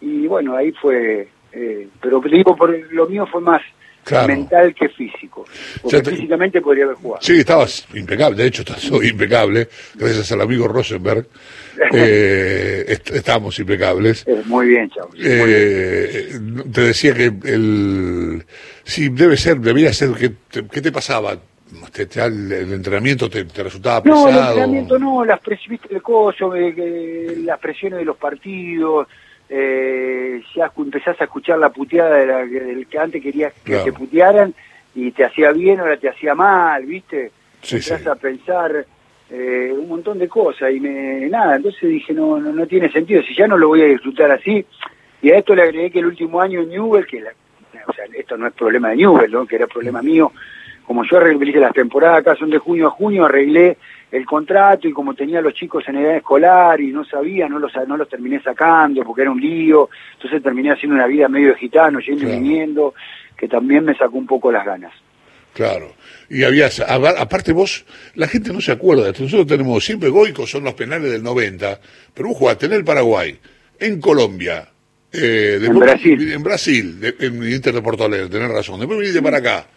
Y 0.00 0.26
bueno, 0.26 0.57
ahí 0.57 0.73
fue, 0.73 1.29
eh, 1.52 1.88
pero 2.00 2.21
digo, 2.21 2.57
por 2.57 2.71
lo 2.93 3.07
mío 3.07 3.26
fue 3.26 3.40
más 3.40 3.62
Claro. 4.04 4.28
mental 4.28 4.75
que 4.75 4.88
físico, 4.88 5.45
porque 5.83 6.00
te- 6.02 6.11
físicamente 6.12 6.61
podría 6.61 6.85
haber 6.85 6.97
jugado. 6.97 7.23
Sí, 7.23 7.38
estabas 7.40 7.87
impecable. 7.95 8.37
De 8.42 8.49
hecho, 8.49 8.62
estás 8.66 8.83
impecable. 8.85 9.69
Gracias 9.95 10.33
al 10.33 10.40
amigo 10.40 10.66
Rosenberg. 10.69 11.26
Eh, 11.92 12.85
est- 12.88 13.11
estábamos 13.11 13.59
impecables. 13.59 14.25
Eh, 14.26 14.42
muy 14.47 14.66
bien, 14.66 14.90
bien. 15.12 15.25
Eh, 15.26 16.28
te 16.73 16.80
decía 16.83 17.14
que 17.14 17.33
el 17.45 18.45
sí 18.85 19.09
debe 19.09 19.37
ser 19.38 19.59
debía 19.61 19.90
ser 19.95 20.12
te- 20.50 20.66
qué 20.66 20.80
te 20.83 20.92
pasaba 20.92 21.38
Te- 21.92 22.07
el, 22.26 22.52
el 22.52 22.73
entrenamiento 22.75 23.30
te, 23.30 23.45
resultaba 23.62 24.02
No, 24.04 24.28
el 24.28 24.35
pesado 24.35 24.49
entrenamiento 24.50 24.99
no, 24.99 25.25
las 25.25 25.40
pres 25.40 25.61
eh, 26.76 27.37
las 27.45 27.59
presiones 27.61 28.00
de 28.00 28.04
los 28.04 28.16
partidos, 28.16 29.07
eh, 29.52 30.40
ya 30.54 30.71
empezás 30.78 31.21
a 31.21 31.25
escuchar 31.25 31.59
la 31.59 31.71
puteada 31.71 32.16
de 32.16 32.26
la- 32.26 32.47
del 32.47 32.87
que 32.87 32.99
antes 32.99 33.21
querías 33.23 33.52
que 33.64 33.73
Claro. 33.73 33.85
te 33.85 33.92
putearan 33.92 34.54
y 34.95 35.11
te 35.11 35.25
hacía 35.25 35.50
bien, 35.52 35.80
ahora 35.80 35.97
te 35.97 36.09
hacía 36.09 36.35
mal, 36.37 36.85
¿viste? 36.87 37.33
Sí, 37.61 37.76
Empezás 37.76 38.02
sí. 38.02 38.09
a 38.09 38.14
pensar 38.14 38.87
eh, 39.33 39.73
un 39.76 39.88
montón 39.88 40.19
de 40.19 40.26
cosas 40.28 40.73
y 40.73 40.80
me, 40.80 41.28
nada, 41.28 41.54
entonces 41.57 41.88
dije, 41.88 42.12
no, 42.12 42.40
no, 42.40 42.52
no 42.52 42.66
tiene 42.66 42.90
sentido, 42.90 43.23
si 43.23 43.35
ya 43.37 43.47
no 43.47 43.57
lo 43.57 43.69
voy 43.69 43.83
a 43.83 43.87
disfrutar 43.87 44.30
así, 44.33 44.64
y 45.23 45.30
a 45.30 45.37
esto 45.38 45.54
le 45.54 45.62
agregué 45.62 45.90
que 45.92 46.00
el 46.00 46.07
último 46.07 46.40
año 46.40 46.61
en 46.62 46.69
Newell, 46.71 47.07
que 47.07 47.21
la- 47.21 47.33
o 47.87 47.92
sea, 47.92 48.07
esto 48.12 48.37
no 48.37 48.49
es 48.49 48.52
problema 48.54 48.88
de 48.90 48.97
Newell, 48.97 49.30
¿no? 49.30 49.47
que 49.47 49.54
era 49.57 49.66
problema 49.69 50.02
mío, 50.02 50.33
como 50.90 51.04
yo 51.04 51.18
arreglé 51.18 51.61
las 51.61 51.73
temporadas 51.73 52.18
acá 52.18 52.35
son 52.35 52.50
de 52.50 52.59
junio 52.59 52.88
a 52.88 52.90
junio, 52.90 53.25
arreglé 53.25 53.78
el 54.11 54.26
contrato 54.26 54.88
y 54.88 54.92
como 54.92 55.14
tenía 55.14 55.40
los 55.40 55.54
chicos 55.54 55.85
en 55.87 55.99
edad 55.99 56.16
escolar 56.16 56.80
y 56.80 56.88
no 56.88 57.04
sabía, 57.04 57.49
no 57.49 57.61
los, 57.61 57.70
no 57.87 57.97
los 57.97 58.09
terminé 58.09 58.42
sacando 58.42 59.04
porque 59.04 59.23
era 59.23 59.30
un 59.30 59.40
lío, 59.40 59.88
entonces 60.14 60.42
terminé 60.42 60.73
haciendo 60.73 60.97
una 60.97 61.06
vida 61.06 61.28
medio 61.28 61.50
de 61.50 61.54
gitano, 61.54 62.00
yendo 62.00 62.28
y 62.28 62.32
viniendo, 62.32 62.94
que 63.37 63.47
también 63.47 63.85
me 63.85 63.94
sacó 63.94 64.18
un 64.18 64.26
poco 64.26 64.50
las 64.50 64.66
ganas. 64.66 64.92
Claro. 65.52 65.92
Y 66.28 66.42
había, 66.42 66.68
aparte 67.20 67.52
vos, 67.52 67.87
la 68.16 68.26
gente 68.26 68.52
no 68.52 68.61
se 68.61 68.73
acuerda, 68.73 69.12
nosotros 69.16 69.47
tenemos 69.47 69.85
siempre 69.85 70.09
Goico, 70.09 70.44
son 70.44 70.64
los 70.64 70.75
penales 70.75 71.12
del 71.12 71.23
90, 71.23 71.78
pero 72.12 72.30
vos 72.30 72.37
jugaste 72.37 72.66
en 72.66 72.73
el 72.73 72.82
Paraguay, 72.82 73.38
en 73.78 74.00
Colombia, 74.00 74.66
eh, 75.12 75.61
en 75.62 75.78
Brasil, 75.78 76.32
en 76.32 76.42
Brasil, 76.42 77.14
en 77.20 77.49
Inter 77.49 77.75
de 77.75 77.80
Porto 77.80 78.06
Alegre, 78.06 78.28
tenés 78.28 78.50
razón, 78.50 78.80
después 78.80 78.99
viniste 78.99 79.23
para 79.23 79.38
acá. 79.38 79.68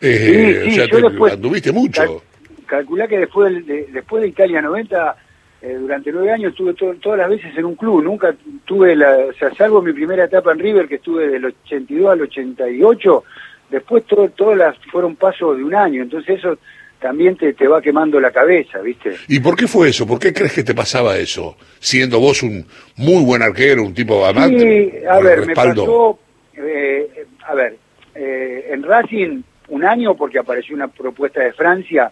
Eh, 0.00 0.62
sí, 0.64 0.70
sí, 0.70 0.80
o 0.80 0.86
sea, 0.86 1.00
después, 1.08 1.32
anduviste 1.32 1.72
mucho. 1.72 2.22
calculá 2.66 3.08
que 3.08 3.18
después 3.18 3.66
de, 3.66 3.88
después 3.92 4.22
de 4.22 4.28
Italia 4.28 4.62
90, 4.62 5.16
eh, 5.62 5.76
durante 5.80 6.12
nueve 6.12 6.32
años 6.32 6.52
estuve 6.52 6.74
todas 6.74 7.18
las 7.18 7.28
veces 7.28 7.56
en 7.56 7.64
un 7.64 7.74
club, 7.74 8.02
nunca 8.02 8.34
tuve 8.64 8.94
la, 8.94 9.16
o 9.28 9.32
sea, 9.32 9.52
salvo 9.54 9.82
mi 9.82 9.92
primera 9.92 10.24
etapa 10.24 10.52
en 10.52 10.60
River, 10.60 10.86
que 10.86 10.96
estuve 10.96 11.28
del 11.28 11.46
82 11.46 12.12
al 12.12 12.20
88, 12.22 13.24
después 13.70 14.04
todo, 14.04 14.28
todas 14.30 14.56
las 14.56 14.76
fueron 14.92 15.16
pasos 15.16 15.56
de 15.56 15.64
un 15.64 15.74
año, 15.74 16.02
entonces 16.02 16.38
eso 16.38 16.58
también 17.00 17.36
te, 17.36 17.52
te 17.54 17.66
va 17.66 17.82
quemando 17.82 18.20
la 18.20 18.30
cabeza, 18.30 18.78
¿viste? 18.80 19.14
¿Y 19.26 19.40
por 19.40 19.56
qué 19.56 19.66
fue 19.66 19.88
eso? 19.88 20.06
¿Por 20.06 20.20
qué 20.20 20.32
crees 20.32 20.52
que 20.52 20.62
te 20.64 20.74
pasaba 20.74 21.16
eso? 21.16 21.56
Siendo 21.80 22.20
vos 22.20 22.42
un 22.44 22.64
muy 22.96 23.24
buen 23.24 23.42
arquero, 23.42 23.82
un 23.82 23.94
tipo 23.94 24.24
amante. 24.24 24.58
Sí, 24.58 25.06
a 25.08 25.18
ver, 25.20 25.44
me 25.44 25.54
pasó, 25.54 26.18
eh, 26.56 27.26
a 27.46 27.54
ver, 27.54 27.76
en 28.14 28.82
Racing 28.82 29.42
un 29.68 29.84
año 29.84 30.14
porque 30.14 30.38
apareció 30.38 30.74
una 30.74 30.88
propuesta 30.88 31.40
de 31.40 31.52
Francia, 31.52 32.10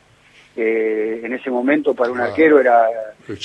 eh, 0.57 1.21
en 1.23 1.35
ese 1.35 1.51
momento 1.51 1.95
para 1.95 2.11
un 2.11 2.21
ah. 2.21 2.25
arquero 2.25 2.59
era, 2.59 2.87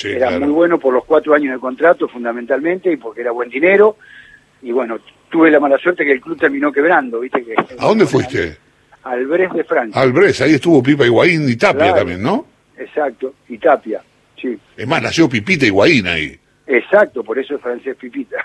era 0.04 0.38
muy 0.38 0.48
bueno 0.48 0.78
por 0.78 0.94
los 0.94 1.04
cuatro 1.04 1.34
años 1.34 1.52
de 1.52 1.60
contrato 1.60 2.08
fundamentalmente 2.08 2.90
y 2.90 2.96
porque 2.96 3.20
era 3.20 3.32
buen 3.32 3.50
dinero. 3.50 3.96
Y 4.62 4.72
bueno, 4.72 4.98
tuve 5.28 5.50
la 5.50 5.60
mala 5.60 5.76
suerte 5.78 6.04
que 6.04 6.12
el 6.12 6.20
club 6.20 6.38
terminó 6.38 6.72
quebrando, 6.72 7.20
¿viste? 7.20 7.44
Que, 7.44 7.54
¿A 7.78 7.86
dónde 7.86 8.06
fuiste? 8.06 8.56
Al 9.02 9.26
Brest 9.26 9.54
de 9.54 9.64
Francia. 9.64 10.00
Al 10.00 10.12
Brest, 10.12 10.42
ahí 10.42 10.54
estuvo 10.54 10.82
Pipa 10.82 11.04
Higuaín 11.04 11.48
y 11.48 11.56
Tapia 11.56 11.94
también, 11.94 12.22
¿no? 12.22 12.46
Exacto, 12.78 13.34
y 13.48 13.58
Tapia, 13.58 14.00
sí. 14.40 14.58
Es 14.76 14.86
más, 14.86 15.02
nació 15.02 15.28
Pipita 15.28 15.66
Higuaín 15.66 16.06
ahí. 16.06 16.38
Exacto, 16.66 17.22
por 17.22 17.38
eso 17.38 17.56
es 17.56 17.60
francés 17.60 17.96
Pipita. 17.96 18.36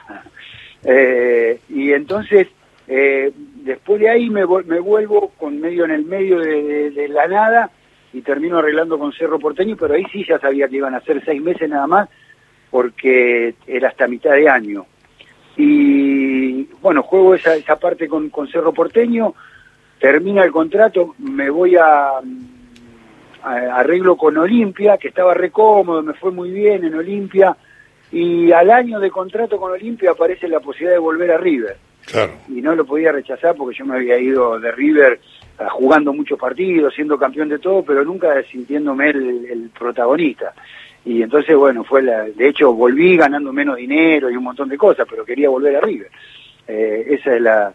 eh, 0.83 1.59
y 1.69 1.93
entonces, 1.93 2.47
eh, 2.87 3.31
después 3.63 3.99
de 3.99 4.09
ahí 4.09 4.29
me, 4.29 4.45
me, 4.65 4.79
vuelvo 4.79 5.33
con 5.37 5.59
medio 5.59 5.83
en 5.83 5.91
el 5.91 6.05
medio 6.05 6.39
de, 6.39 7.07
la 7.09 7.27
nada 7.27 7.69
y 8.13 8.21
termino 8.21 8.59
arreglando 8.59 8.97
con 8.97 9.11
Cerro 9.11 9.39
Porteño, 9.39 9.75
pero 9.77 9.93
ahí 9.93 10.05
sí 10.11 10.25
ya 10.27 10.39
sabía 10.39 10.69
que 10.69 10.77
iban 10.77 10.95
a 10.95 11.01
ser 11.01 11.21
seis 11.25 11.41
meses 11.41 11.69
nada 11.69 11.85
más, 11.85 12.09
porque 12.71 13.55
era 13.67 13.89
hasta 13.89 14.07
mitad 14.07 14.31
de 14.31 14.49
año. 14.49 14.85
Y 15.57 16.63
bueno, 16.81 17.03
juego 17.03 17.35
esa, 17.35 17.55
esa 17.55 17.77
parte 17.77 18.07
con, 18.07 18.31
Cerro 18.49 18.71
Porteño, 18.71 19.33
termina 19.99 20.43
el 20.43 20.51
contrato, 20.51 21.15
me 21.17 21.49
voy 21.49 21.75
a, 21.75 22.11
arreglo 23.43 24.15
con 24.15 24.37
Olimpia, 24.37 24.97
que 24.97 25.09
estaba 25.09 25.33
re 25.33 25.51
cómodo, 25.51 26.01
me 26.01 26.13
fue 26.13 26.31
muy 26.31 26.51
bien 26.51 26.85
en 26.85 26.95
Olimpia, 26.95 27.57
y 28.11 28.51
al 28.53 28.71
año 28.71 28.99
de 29.01 29.11
contrato 29.11 29.57
con 29.57 29.73
Olimpia 29.73 30.11
aparece 30.11 30.47
la 30.47 30.61
posibilidad 30.61 30.93
de 30.93 30.99
volver 30.99 31.31
a 31.31 31.37
River. 31.37 31.86
Y 32.49 32.61
no 32.61 32.75
lo 32.75 32.85
podía 32.85 33.11
rechazar 33.11 33.55
porque 33.55 33.77
yo 33.77 33.85
me 33.85 33.95
había 33.95 34.17
ido 34.17 34.59
de 34.59 34.71
River 34.71 35.19
ah, 35.59 35.69
jugando 35.69 36.13
muchos 36.13 36.39
partidos, 36.39 36.93
siendo 36.93 37.17
campeón 37.17 37.49
de 37.49 37.59
todo, 37.59 37.83
pero 37.83 38.03
nunca 38.03 38.41
sintiéndome 38.43 39.09
el, 39.09 39.69
protagonista. 39.77 40.53
Y 41.05 41.21
entonces, 41.21 41.55
bueno, 41.55 41.83
fue 41.83 42.01
la, 42.01 42.23
de 42.23 42.49
hecho 42.49 42.73
volví 42.73 43.15
ganando 43.17 43.53
menos 43.53 43.77
dinero 43.77 44.29
y 44.29 44.35
un 44.35 44.43
montón 44.43 44.69
de 44.69 44.77
cosas, 44.77 45.07
pero 45.09 45.25
quería 45.25 45.49
volver 45.49 45.75
a 45.75 45.81
River. 45.81 46.09
Eh, 46.67 47.05
esa 47.11 47.35
es 47.35 47.41
la, 47.41 47.73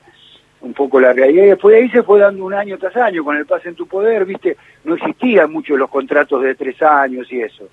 un 0.63 0.73
poco 0.73 1.01
la 1.01 1.13
realidad. 1.13 1.45
Y 1.45 1.49
después 1.49 1.75
de 1.75 1.83
ahí 1.83 1.91
se 1.91 2.03
fue 2.03 2.21
dando 2.21 2.45
un 2.45 2.55
año 2.55 2.79
tras 2.79 2.97
año, 2.97 3.25
con 3.25 3.37
el 3.37 3.47
pase 3.47 3.69
en 3.69 3.75
tu 3.75 3.87
poder, 3.87 4.25
viste, 4.25 4.57
no 4.85 4.95
existían 4.95 5.53
mucho 5.53 5.77
los 5.77 5.91
contratos 5.91 6.43
de 6.43 6.55
tres 6.55 6.81
años 6.83 7.31
y 7.31 7.41
eso. 7.41 7.69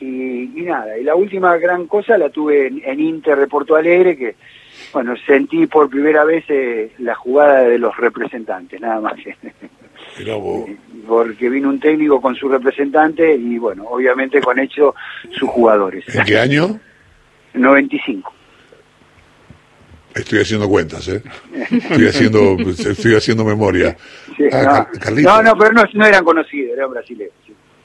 Y, 0.00 0.50
nada, 0.56 0.98
y 0.98 1.04
la 1.04 1.14
última 1.14 1.56
gran 1.56 1.86
cosa 1.86 2.18
la 2.18 2.28
tuve 2.28 2.66
en, 2.66 3.00
Inter 3.00 3.38
de 3.38 3.46
Porto 3.46 3.76
Alegre, 3.76 4.16
que, 4.16 4.34
bueno, 4.92 5.14
sentí 5.26 5.66
por 5.66 5.90
primera 5.90 6.24
vez 6.24 6.44
eh, 6.48 6.92
la 6.98 7.14
jugada 7.14 7.62
de 7.62 7.78
los 7.78 7.96
representantes, 7.96 8.80
nada 8.80 9.00
más. 9.00 9.14
Porque 11.06 11.50
vino 11.50 11.68
un 11.68 11.78
técnico 11.78 12.20
con 12.20 12.34
su 12.34 12.48
representante 12.48 13.34
y, 13.34 13.58
bueno, 13.58 13.84
obviamente 13.84 14.40
con 14.40 14.58
hecho 14.58 14.94
sus 15.30 15.48
jugadores. 15.48 16.04
¿En 16.14 16.24
qué 16.24 16.38
año? 16.38 16.80
95. 17.54 18.32
Estoy 20.14 20.40
haciendo 20.40 20.68
cuentas, 20.68 21.06
¿eh? 21.08 21.22
Estoy 21.70 22.06
haciendo, 22.06 22.56
estoy 22.58 23.14
haciendo 23.14 23.44
memoria. 23.44 23.96
Ah, 24.50 24.88
no, 25.14 25.42
no, 25.42 25.58
pero 25.58 25.72
no, 25.92 26.06
eran 26.06 26.24
conocidos, 26.24 26.72
eran 26.72 26.90
brasileños. 26.90 27.34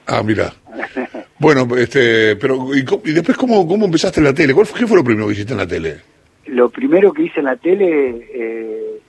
Ah, 0.07 0.24
mira. 0.24 0.53
Bueno, 1.41 1.67
este, 1.75 2.36
pero 2.36 2.67
¿y, 2.75 2.83
después 3.13 3.36
cómo, 3.36 3.67
cómo 3.67 3.86
empezaste 3.86 4.19
en 4.19 4.25
la 4.25 4.33
tele? 4.33 4.53
¿Cuál 4.53 4.67
fue, 4.67 4.81
¿Qué 4.81 4.86
fue 4.86 4.95
lo 4.95 5.03
primero 5.03 5.25
que 5.25 5.33
hiciste 5.33 5.53
en 5.53 5.57
la 5.57 5.65
tele? 5.65 5.98
Lo 6.48 6.69
primero 6.69 7.13
que 7.13 7.24
hice 7.24 7.39
en 7.39 7.45
la 7.45 7.55
tele 7.55 8.27
eh, 8.33 9.01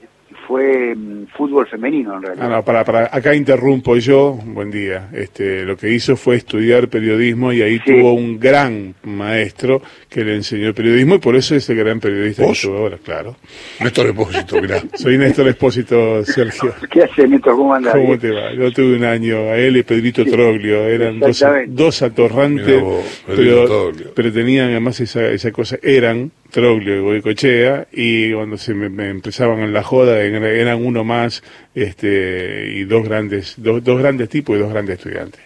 fue 0.46 0.94
mm, 0.94 1.26
fútbol 1.36 1.66
femenino 1.66 2.16
en 2.16 2.22
realidad. 2.22 2.54
Ah, 2.54 2.62
para, 2.62 2.84
para, 2.84 3.10
acá 3.12 3.34
interrumpo 3.34 3.96
yo, 3.96 4.38
buen 4.44 4.70
día. 4.70 5.08
Este, 5.12 5.64
lo 5.64 5.76
que 5.76 5.90
hizo 5.90 6.16
fue 6.16 6.36
estudiar 6.36 6.88
periodismo 6.88 7.52
y 7.52 7.62
ahí 7.62 7.78
tuvo 7.78 8.12
un 8.12 8.38
gran 8.38 8.94
maestro 9.04 9.82
que 10.08 10.24
le 10.24 10.36
enseñó 10.36 10.68
el 10.68 10.74
periodismo 10.74 11.16
y 11.16 11.18
por 11.18 11.36
eso 11.36 11.54
es 11.54 11.68
el 11.70 11.76
gran 11.76 12.00
periodista 12.00 12.44
que 12.46 12.52
tuvo 12.60 12.78
ahora, 12.78 12.98
claro. 13.02 13.36
Néstor 13.80 14.06
Espósito, 14.06 14.60
mirá. 14.60 14.82
Soy 14.94 15.18
Néstor 15.18 15.48
Espósito, 15.48 16.24
Sergio. 16.24 16.74
¿Qué 16.90 17.04
hace 17.04 17.26
Néstor? 17.26 17.56
¿Cómo? 17.56 17.74
¿Cómo 17.90 18.18
te 18.18 18.30
va? 18.30 18.52
Yo 18.52 18.70
tuve 18.72 18.96
un 18.96 19.04
año 19.04 19.36
a 19.36 19.56
él 19.56 19.76
y 19.76 19.82
Pedrito 19.82 20.24
Troglio, 20.24 20.84
eran 20.86 21.18
dos, 21.18 21.44
dos 21.68 22.02
atorrantes, 22.02 22.82
pero, 23.26 23.92
pero 24.14 24.32
tenían 24.32 24.70
además 24.70 25.00
esa, 25.00 25.28
esa 25.28 25.50
cosa, 25.50 25.78
eran 25.82 26.30
Troglio 26.52 26.96
y 26.96 27.00
Goicochea, 27.00 27.88
y 27.90 28.32
cuando 28.32 28.58
se 28.58 28.74
me, 28.74 29.08
empezaban 29.08 29.60
en 29.60 29.72
la 29.72 29.82
joda 29.82 30.20
eran 30.20 30.84
uno 30.84 31.02
más 31.02 31.42
este, 31.74 32.74
y 32.74 32.84
dos 32.84 33.08
grandes, 33.08 33.54
dos, 33.56 33.82
dos 33.82 33.98
grandes 33.98 34.28
tipos 34.28 34.56
y 34.56 34.60
dos 34.60 34.70
grandes 34.70 34.98
estudiantes. 34.98 35.40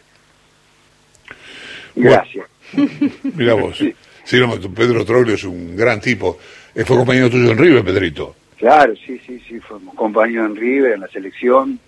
Gracias. 1.95 2.47
mira 3.37 3.55
vos. 3.55 3.79
Sí. 3.79 3.95
Pedro 4.75 5.05
Troglio 5.05 5.37
es 5.37 5.45
un 5.45 5.77
gran 5.77 6.01
tipo. 6.01 6.39
¿Fue 6.75 6.97
compañero 6.97 7.31
tuyo 7.31 7.53
en 7.53 7.59
River, 7.59 7.85
Pedrito? 7.85 8.35
Claro, 8.59 8.95
sí, 8.97 9.21
sí, 9.25 9.41
sí, 9.49 9.61
fuimos 9.61 9.95
compañero 9.95 10.45
en 10.45 10.57
River, 10.57 10.95
en 10.95 11.01
la 11.01 11.09
selección 11.09 11.79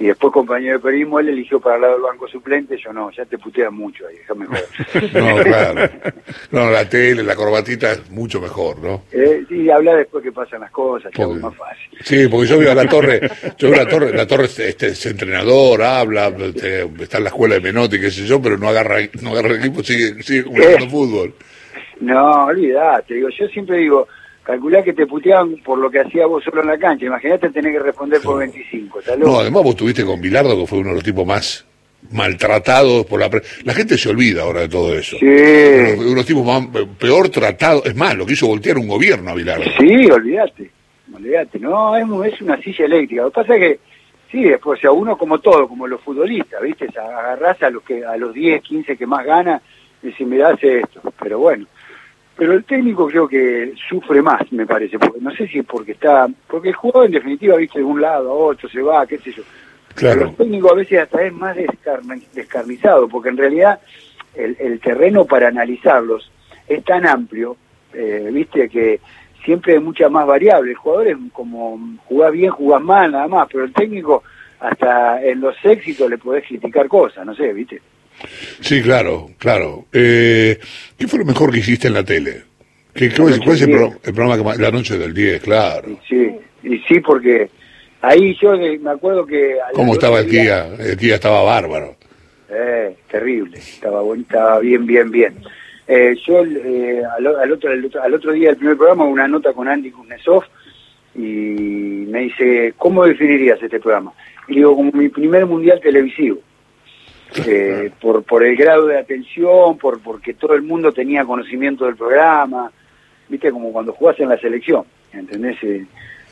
y 0.00 0.06
después 0.06 0.32
compañero 0.32 0.78
de 0.78 0.82
periodismo, 0.82 1.20
él 1.20 1.28
eligió 1.28 1.60
para 1.60 1.76
el 1.76 1.82
lado 1.82 1.92
del 1.92 2.02
banco 2.04 2.26
suplente, 2.26 2.74
yo 2.82 2.90
no, 2.90 3.10
ya 3.10 3.26
te 3.26 3.36
putea 3.36 3.70
mucho 3.70 4.06
ahí, 4.06 4.16
déjame 4.16 4.46
joder. 4.46 4.64
no, 5.14 5.42
claro. 5.44 5.90
No, 6.50 6.70
la 6.70 6.88
tele, 6.88 7.22
la 7.22 7.36
corbatita 7.36 7.92
es 7.92 8.10
mucho 8.10 8.40
mejor, 8.40 8.78
¿no? 8.78 9.02
Eh, 9.12 9.44
sí, 9.46 9.68
habla 9.68 9.96
después 9.96 10.24
que 10.24 10.32
pasan 10.32 10.60
las 10.62 10.70
cosas, 10.70 11.12
que 11.12 11.20
es 11.20 11.28
más 11.28 11.54
fácil. 11.54 11.98
Sí, 12.00 12.28
porque 12.28 12.48
yo 12.48 12.58
veo 12.58 12.72
a 12.72 12.74
la 12.74 12.86
torre, 12.88 13.20
yo 13.58 13.70
veo 13.70 13.78
a 13.78 13.84
la 13.84 13.90
torre, 13.90 14.16
la 14.16 14.26
torre 14.26 14.44
este, 14.44 14.86
es 14.86 15.04
entrenador, 15.04 15.82
habla, 15.82 16.28
este, 16.28 16.84
está 16.98 17.18
en 17.18 17.24
la 17.24 17.28
escuela 17.28 17.56
de 17.56 17.60
Menotti, 17.60 18.00
qué 18.00 18.10
sé 18.10 18.24
yo, 18.24 18.40
pero 18.40 18.56
no 18.56 18.68
agarra, 18.68 19.00
no 19.20 19.32
agarra 19.32 19.48
el 19.50 19.60
equipo, 19.60 19.82
sigue, 19.82 20.22
sigue 20.22 20.44
jugando 20.44 20.88
fútbol. 20.88 21.34
No, 22.00 22.46
olvídate, 22.46 23.12
digo, 23.12 23.28
yo 23.28 23.46
siempre 23.48 23.76
digo, 23.76 24.08
calculá 24.50 24.82
que 24.82 24.92
te 24.92 25.06
puteaban 25.06 25.56
por 25.64 25.78
lo 25.78 25.90
que 25.90 26.00
hacía 26.00 26.26
vos 26.26 26.42
solo 26.42 26.62
en 26.62 26.68
la 26.68 26.78
cancha. 26.78 27.06
Imagínate 27.06 27.50
tener 27.50 27.72
que 27.72 27.78
responder 27.78 28.20
por 28.20 28.38
25. 28.38 29.00
No, 29.18 29.38
además 29.38 29.62
vos 29.62 29.70
estuviste 29.70 30.04
con 30.04 30.20
Bilardo, 30.20 30.58
que 30.58 30.66
fue 30.66 30.78
uno 30.78 30.88
de 30.88 30.94
los 30.96 31.04
tipos 31.04 31.26
más 31.26 31.64
maltratados 32.10 33.06
por 33.06 33.20
la 33.20 33.30
La 33.64 33.74
gente 33.74 33.96
se 33.96 34.08
olvida 34.08 34.42
ahora 34.42 34.62
de 34.62 34.68
todo 34.68 34.94
eso. 34.94 35.16
Sí. 35.18 35.26
Uno, 35.26 36.10
de 36.10 36.14
los 36.14 36.26
tipos 36.26 36.44
más, 36.44 36.66
peor 36.98 37.28
tratados. 37.28 37.86
Es 37.86 37.94
más, 37.94 38.16
lo 38.16 38.26
que 38.26 38.32
hizo 38.32 38.48
voltear 38.48 38.78
un 38.78 38.88
gobierno 38.88 39.30
a 39.30 39.34
Bilardo. 39.34 39.64
Sí, 39.78 40.10
olvídate. 40.10 40.70
Olvídate. 41.14 41.58
No, 41.60 41.96
es, 41.96 42.32
es 42.34 42.42
una 42.42 42.60
silla 42.60 42.86
eléctrica. 42.86 43.22
Lo 43.22 43.30
que 43.30 43.34
pasa 43.34 43.54
es 43.54 43.60
que, 43.60 43.80
sí, 44.32 44.42
después, 44.42 44.78
o 44.78 44.80
sea, 44.80 44.92
uno 44.92 45.16
como 45.16 45.38
todo, 45.38 45.68
como 45.68 45.86
los 45.86 46.00
futbolistas, 46.00 46.60
¿viste? 46.62 46.88
Agarrás 46.98 47.62
a 47.62 47.70
los, 47.70 47.82
que, 47.84 48.04
a 48.04 48.16
los 48.16 48.34
10, 48.34 48.62
15 48.62 48.96
que 48.96 49.06
más 49.06 49.24
gana 49.24 49.62
y 50.02 50.08
decís, 50.08 50.26
mirá, 50.26 50.50
hace 50.50 50.80
esto. 50.80 51.00
Pero 51.20 51.38
bueno 51.38 51.66
pero 52.40 52.54
el 52.54 52.64
técnico 52.64 53.06
creo 53.06 53.28
que 53.28 53.74
sufre 53.86 54.22
más, 54.22 54.50
me 54.50 54.64
parece, 54.64 54.98
porque 54.98 55.20
no 55.20 55.30
sé 55.30 55.46
si 55.46 55.58
es 55.58 55.66
porque 55.66 55.92
está, 55.92 56.26
porque 56.46 56.70
el 56.70 56.74
jugador 56.74 57.04
en 57.04 57.12
definitiva, 57.12 57.54
viste, 57.56 57.80
de 57.80 57.84
un 57.84 58.00
lado 58.00 58.30
a 58.30 58.34
otro, 58.34 58.66
se 58.66 58.80
va, 58.80 59.06
qué 59.06 59.18
sé 59.18 59.32
yo. 59.32 59.42
Claro. 59.94 60.20
Pero 60.20 60.30
el 60.30 60.36
técnico 60.36 60.72
a 60.72 60.74
veces 60.74 61.00
hasta 61.00 61.22
es 61.22 61.34
más 61.34 61.54
descarnizado, 62.32 63.08
porque 63.08 63.28
en 63.28 63.36
realidad 63.36 63.78
el, 64.34 64.80
terreno 64.80 65.26
para 65.26 65.48
analizarlos 65.48 66.32
es 66.66 66.82
tan 66.82 67.06
amplio, 67.06 67.58
eh, 67.92 68.30
viste, 68.32 68.70
que 68.70 69.00
siempre 69.44 69.74
hay 69.74 69.80
muchas 69.80 70.10
más 70.10 70.26
variables. 70.26 70.70
El 70.70 70.78
jugador 70.78 71.08
es 71.08 71.16
como 71.34 71.78
jugás 72.06 72.32
bien, 72.32 72.52
jugás 72.52 72.80
mal, 72.80 73.12
nada 73.12 73.28
más, 73.28 73.48
pero 73.52 73.64
el 73.64 73.74
técnico 73.74 74.22
hasta 74.60 75.22
en 75.22 75.42
los 75.42 75.56
éxitos 75.62 76.08
le 76.08 76.16
podés 76.16 76.46
criticar 76.46 76.88
cosas, 76.88 77.26
no 77.26 77.34
sé, 77.34 77.52
¿viste? 77.52 77.82
Sí, 78.60 78.82
claro, 78.82 79.30
claro. 79.38 79.86
Eh, 79.92 80.58
¿Qué 80.98 81.08
fue 81.08 81.18
lo 81.18 81.24
mejor 81.24 81.52
que 81.52 81.58
hiciste 81.58 81.88
en 81.88 81.94
la 81.94 82.04
tele? 82.04 82.42
¿Qué, 82.94 83.10
cuál, 83.10 83.32
es 83.32 83.62
el, 83.62 84.14
programa 84.14 84.56
que 84.56 84.62
La 84.62 84.70
Noche 84.70 84.98
del 84.98 85.14
10, 85.14 85.42
claro? 85.42 86.00
Sí, 86.08 86.30
y 86.62 86.78
sí, 86.80 87.00
porque 87.00 87.48
ahí 88.02 88.36
yo 88.40 88.56
me 88.56 88.90
acuerdo 88.90 89.24
que... 89.24 89.56
¿Cómo 89.72 89.94
estaba 89.94 90.20
el 90.20 90.28
día? 90.28 90.68
El 90.78 90.96
día 90.96 91.14
estaba 91.14 91.42
bárbaro. 91.42 91.96
Eh, 92.48 92.96
terrible, 93.08 93.58
estaba, 93.58 94.02
estaba 94.16 94.58
bien, 94.58 94.84
bien, 94.84 95.10
bien. 95.10 95.34
Eh, 95.86 96.16
yo 96.26 96.44
eh, 96.44 97.02
al, 97.16 97.52
otro, 97.52 97.70
al, 98.02 98.14
otro, 98.14 98.32
día 98.32 98.48
del 98.48 98.56
primer 98.56 98.76
programa 98.76 99.04
una 99.04 99.28
nota 99.28 99.52
con 99.52 99.68
Andy 99.68 99.90
Kuznetsov 99.90 100.44
y 101.14 101.18
me 102.08 102.20
dice, 102.20 102.74
¿cómo 102.76 103.04
definirías 103.04 103.62
este 103.62 103.78
programa? 103.78 104.12
Y 104.48 104.56
digo, 104.56 104.74
como 104.74 104.90
mi 104.92 105.08
primer 105.08 105.46
mundial 105.46 105.80
televisivo. 105.80 106.38
Eh, 107.46 107.90
por, 108.00 108.22
por 108.24 108.44
el 108.44 108.56
grado 108.56 108.86
de 108.86 108.98
atención, 108.98 109.78
por 109.78 110.00
porque 110.00 110.34
todo 110.34 110.54
el 110.54 110.62
mundo 110.62 110.92
tenía 110.92 111.24
conocimiento 111.24 111.84
del 111.86 111.96
programa, 111.96 112.70
viste, 113.28 113.50
como 113.50 113.72
cuando 113.72 113.92
jugás 113.92 114.18
en 114.20 114.28
la 114.28 114.38
selección, 114.38 114.84
¿entendés? 115.12 115.56
Eh, 115.62 115.86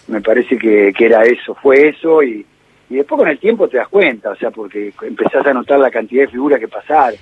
me 0.09 0.21
parece 0.21 0.57
que, 0.59 0.93
que 0.97 1.07
era 1.07 1.23
eso, 1.23 1.55
fue 1.55 1.89
eso 1.89 2.23
y, 2.23 2.45
y 2.91 2.97
después 2.97 3.19
con 3.19 3.29
el 3.29 3.39
tiempo 3.39 3.69
te 3.69 3.77
das 3.77 3.89
cuenta, 3.89 4.31
o 4.31 4.37
sea, 4.37 4.51
porque 4.51 4.93
empezás 5.03 5.47
a 5.47 5.53
notar 5.53 5.79
la 5.79 5.91
cantidad 5.91 6.23
de 6.23 6.29
figuras 6.29 6.59
que 6.59 6.69
pasaron. 6.69 7.19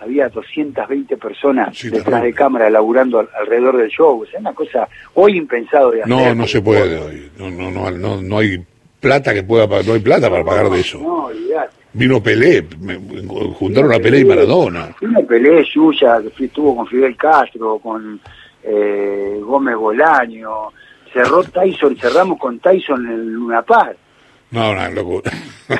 Había 0.00 0.28
220 0.28 1.16
personas 1.16 1.80
detrás 1.80 2.22
de 2.22 2.32
cámara 2.32 2.68
laburando 2.68 3.24
alrededor 3.38 3.76
del 3.76 3.88
show. 3.88 4.22
O 4.22 4.26
sea, 4.26 4.40
una 4.40 4.52
cosa 4.52 4.88
hoy 5.14 5.36
impensado 5.36 5.92
de 5.92 6.02
hacer. 6.02 6.08
No, 6.08 6.34
no 6.34 6.46
se 6.48 6.60
puede 6.60 6.98
hoy. 6.98 7.30
No, 7.38 7.50
no, 7.50 7.90
no, 7.90 8.20
no, 8.20 8.38
hay 8.38 8.58
plata 9.02 9.34
que 9.34 9.42
pueda 9.42 9.66
no 9.66 9.94
hay 9.94 10.00
plata 10.00 10.30
para 10.30 10.44
pagar 10.44 10.70
de 10.70 10.80
eso. 10.80 10.98
No, 10.98 11.24
olvidate. 11.24 11.82
Vino 11.92 12.22
Pelé, 12.22 12.64
juntaron 13.58 13.92
a 13.92 13.98
Pelé 13.98 14.20
y 14.20 14.24
Maradona. 14.24 14.94
Vino 15.00 15.26
Pelé, 15.26 15.62
que 16.36 16.44
estuvo 16.46 16.74
con 16.74 16.86
Fidel 16.86 17.16
Castro, 17.16 17.78
con 17.80 18.18
eh, 18.62 19.38
Gómez 19.42 19.76
Bolaño, 19.76 20.68
cerró 21.12 21.42
Tyson, 21.44 21.96
cerramos 21.98 22.38
con 22.38 22.60
Tyson 22.60 23.04
en 23.06 23.12
el 23.12 23.32
Luna 23.32 23.62
Park. 23.62 23.96
No, 24.52 24.70
una 24.70 24.88
locura. 24.88 25.30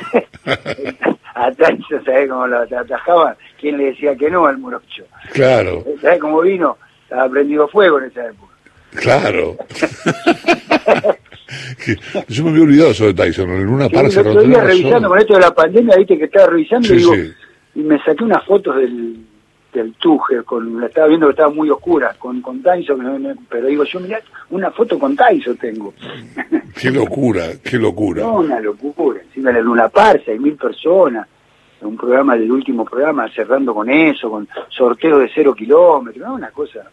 a 1.33 1.51
Tyson, 1.51 2.03
¿sabés 2.05 2.29
cómo 2.29 2.45
lo 2.45 2.59
atajaba? 2.59 3.35
¿Quién 3.59 3.77
le 3.77 3.85
decía 3.85 4.15
que 4.15 4.29
no 4.29 4.45
al 4.45 4.57
Morocho? 4.59 5.05
Claro. 5.31 5.83
¿Sabés 6.01 6.19
cómo 6.19 6.41
vino? 6.41 6.77
Estaba 7.03 7.27
prendido 7.29 7.67
fuego 7.69 7.99
en 7.99 8.05
esa 8.05 8.27
época. 8.27 8.53
Claro. 8.91 9.57
Yo 12.27 12.43
me 12.43 12.51
había 12.51 12.63
olvidado 12.63 12.91
eso 12.91 13.05
de 13.05 13.13
Tyson. 13.13 13.49
En 13.49 13.69
una 13.69 13.87
sí, 13.87 13.95
el 13.95 14.27
otro 14.27 14.41
día 14.43 14.63
revisando 14.63 15.09
con 15.09 15.19
esto 15.19 15.33
de 15.33 15.39
la 15.39 15.53
pandemia, 15.53 15.97
viste 15.97 16.17
que 16.17 16.25
estaba 16.25 16.47
revisando 16.47 16.93
y, 16.93 16.97
digo, 16.97 17.13
y 17.75 17.79
me 17.79 18.01
saqué 18.03 18.23
unas 18.23 18.43
fotos 18.45 18.75
del, 18.77 19.17
del 19.73 19.93
Tuge, 19.93 20.43
con, 20.43 20.79
la 20.79 20.87
estaba 20.87 21.07
viendo 21.07 21.27
que 21.27 21.31
estaba 21.31 21.49
muy 21.49 21.69
oscura, 21.69 22.15
con, 22.17 22.41
con 22.41 22.61
Tyson, 22.61 23.37
pero 23.49 23.67
digo 23.67 23.83
yo, 23.83 23.99
mirá, 23.99 24.21
una 24.51 24.71
foto 24.71 24.99
con 24.99 25.15
Tyson 25.15 25.57
tengo. 25.57 25.93
Qué 26.79 26.89
locura, 26.89 27.43
qué 27.63 27.77
locura. 27.77 28.23
No, 28.23 28.39
una 28.39 28.59
locura. 28.59 29.21
Encima 29.21 29.51
en 29.51 29.57
el 29.57 29.65
Luna 29.65 29.89
Par, 29.89 30.19
seis 30.25 30.41
mil 30.41 30.55
personas, 30.55 31.27
un 31.81 31.95
programa 31.95 32.35
del 32.35 32.51
último 32.51 32.83
programa, 32.83 33.29
cerrando 33.29 33.75
con 33.75 33.89
eso, 33.89 34.29
con 34.29 34.47
sorteo 34.69 35.19
de 35.19 35.29
cero 35.33 35.53
kilómetros, 35.53 36.27
una 36.29 36.49
cosa 36.49 36.89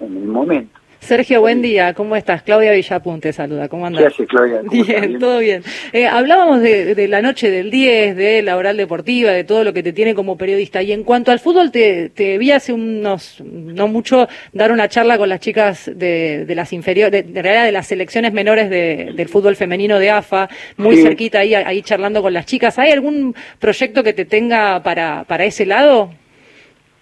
en 0.00 0.16
el 0.16 0.24
momento. 0.24 0.80
Sergio, 1.00 1.40
buen 1.40 1.62
día. 1.62 1.94
¿Cómo 1.94 2.16
estás? 2.16 2.42
Claudia 2.42 2.72
Villapun 2.72 3.20
te 3.20 3.32
saluda. 3.32 3.68
¿Cómo 3.68 3.86
andas? 3.86 4.02
¿Qué 4.02 4.06
haces, 4.08 4.28
Claudia? 4.28 4.60
Bien, 4.64 5.18
todo 5.18 5.38
bien. 5.38 5.62
Eh, 5.92 6.06
hablábamos 6.06 6.60
de, 6.60 7.06
la 7.08 7.22
noche 7.22 7.50
del 7.50 7.70
10, 7.70 8.16
de 8.16 8.42
la 8.42 8.56
oral 8.56 8.76
deportiva, 8.76 9.30
de 9.30 9.44
todo 9.44 9.62
lo 9.62 9.72
que 9.72 9.82
te 9.82 9.92
tiene 9.92 10.14
como 10.14 10.36
periodista. 10.36 10.82
Y 10.82 10.92
en 10.92 11.04
cuanto 11.04 11.30
al 11.30 11.38
fútbol, 11.38 11.70
te, 11.70 12.38
vi 12.38 12.50
hace 12.50 12.72
unos, 12.72 13.40
no 13.44 13.88
mucho, 13.88 14.28
dar 14.52 14.72
una 14.72 14.88
charla 14.88 15.16
con 15.16 15.28
las 15.28 15.40
chicas 15.40 15.90
de, 15.94 16.44
las 16.48 16.72
inferiores, 16.72 17.32
de, 17.32 17.42
realidad 17.42 17.66
de 17.66 17.72
las 17.72 17.86
selecciones 17.86 18.32
menores 18.32 18.68
del 18.68 19.28
fútbol 19.28 19.56
femenino 19.56 19.98
de 19.98 20.10
AFA, 20.10 20.48
muy 20.76 20.96
cerquita 20.96 21.40
ahí, 21.40 21.54
ahí 21.54 21.82
charlando 21.82 22.22
con 22.22 22.32
las 22.32 22.46
chicas. 22.46 22.78
¿Hay 22.78 22.90
algún 22.90 23.34
proyecto 23.58 24.02
que 24.02 24.12
te 24.12 24.24
tenga 24.24 24.82
para, 24.82 25.24
para 25.24 25.44
ese 25.44 25.66
lado? 25.66 26.10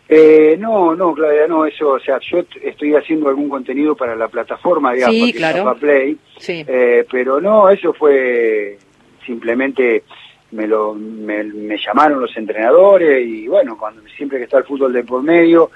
Eh, 0.09 0.57
no, 0.59 0.95
no, 0.95 1.15
Claudia, 1.15 1.47
no, 1.49 1.65
eso, 1.65 1.93
o 1.93 2.01
sea, 2.01 2.19
yo 2.21 2.45
estoy 2.63 2.95
haciendo 2.95 3.29
algún 3.29 3.49
contenido 3.49 3.97
para 3.97 4.15
la 4.15 4.29
plataforma 4.29 4.93
de 4.93 5.03
sí, 5.03 5.33
claro. 5.33 5.75
Play, 5.77 6.19
sí. 6.39 6.65
Eh, 6.69 7.07
pero 7.11 7.41
no, 7.41 7.71
eso 7.71 7.93
fue 7.95 8.77
simplemente 9.25 10.05
me 10.51 10.67
lo 10.67 10.95
me, 10.95 11.77
llamaron 11.79 12.21
los 12.21 12.37
entrenadores 12.37 13.27
y 13.27 13.49
bueno, 13.49 13.79
cuando 13.79 14.03
siempre 14.17 14.39
que 14.39 14.45
está 14.45 14.59
el 14.59 14.65
fútbol 14.65 14.93
de 14.93 15.05
por 15.05 15.23
medio 15.23 15.71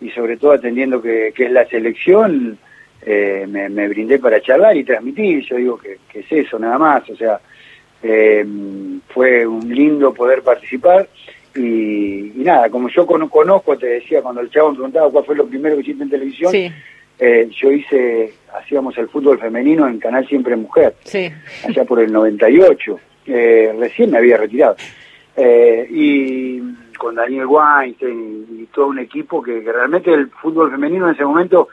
y 0.00 0.10
sobre 0.10 0.38
todo 0.38 0.52
atendiendo 0.52 1.00
que, 1.00 1.32
es 1.36 1.50
la 1.50 1.66
selección, 1.66 2.58
eh, 3.02 3.46
me, 3.46 3.88
brindé 3.88 4.18
para 4.18 4.40
charlar 4.40 4.76
y 4.76 4.84
transmitir, 4.84 5.44
yo 5.44 5.56
digo 5.56 5.78
que, 5.78 5.98
que 6.10 6.20
es 6.20 6.32
eso, 6.32 6.58
nada 6.58 6.78
más, 6.78 7.08
o 7.10 7.16
sea, 7.16 7.38
eh, 8.02 8.44
fue 9.08 9.46
un 9.46 9.72
lindo 9.72 10.12
poder 10.12 10.42
participar 10.42 11.08
y, 11.56 12.32
nada, 12.36 12.68
como 12.68 12.88
yo 12.88 13.06
conozco, 13.06 13.78
te 13.78 13.86
decía, 13.86 14.22
cuando 14.22 14.40
el 14.40 14.50
chavo 14.50 14.70
me 14.70 14.76
preguntaba 14.76 15.10
cuál 15.10 15.24
fue 15.24 15.36
lo 15.36 15.46
primero 15.46 15.76
que 15.76 15.82
hiciste 15.82 16.02
en 16.02 16.10
televisión, 16.10 16.52
eh, 17.18 17.48
yo 17.50 17.70
hice, 17.70 18.34
hacíamos 18.58 18.98
el 18.98 19.08
fútbol 19.08 19.38
femenino 19.38 19.86
en 19.86 20.00
Canal 20.00 20.26
Siempre 20.26 20.56
Mujer, 20.56 20.94
allá 21.64 21.84
por 21.84 22.00
el 22.00 22.12
98, 22.12 22.98
eh, 23.26 23.74
recién 23.78 24.10
me 24.10 24.18
había 24.18 24.36
retirado. 24.36 24.76
Eh, 25.36 25.86
y 25.90 26.60
con 26.98 27.14
Daniel 27.14 27.46
Weinstein 27.46 28.46
y, 28.58 28.66
todo 28.66 28.88
un 28.88 28.98
equipo 28.98 29.40
que, 29.40 29.60
realmente 29.60 30.12
el 30.12 30.28
fútbol 30.30 30.70
femenino 30.70 31.08
en 31.08 31.14
ese 31.14 31.24
momento 31.24 31.68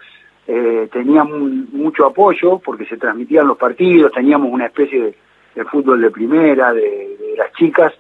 tenía 0.92 1.24
mucho 1.24 2.06
apoyo 2.06 2.60
porque 2.60 2.86
se 2.86 2.98
transmitían 2.98 3.48
los 3.48 3.58
partidos, 3.58 4.12
teníamos 4.12 4.52
una 4.52 4.66
especie 4.66 5.16
de, 5.56 5.64
fútbol 5.66 6.02
de 6.02 6.12
primera, 6.12 6.74
de 6.74 7.36
las 7.38 7.54
chicas, 7.54 7.94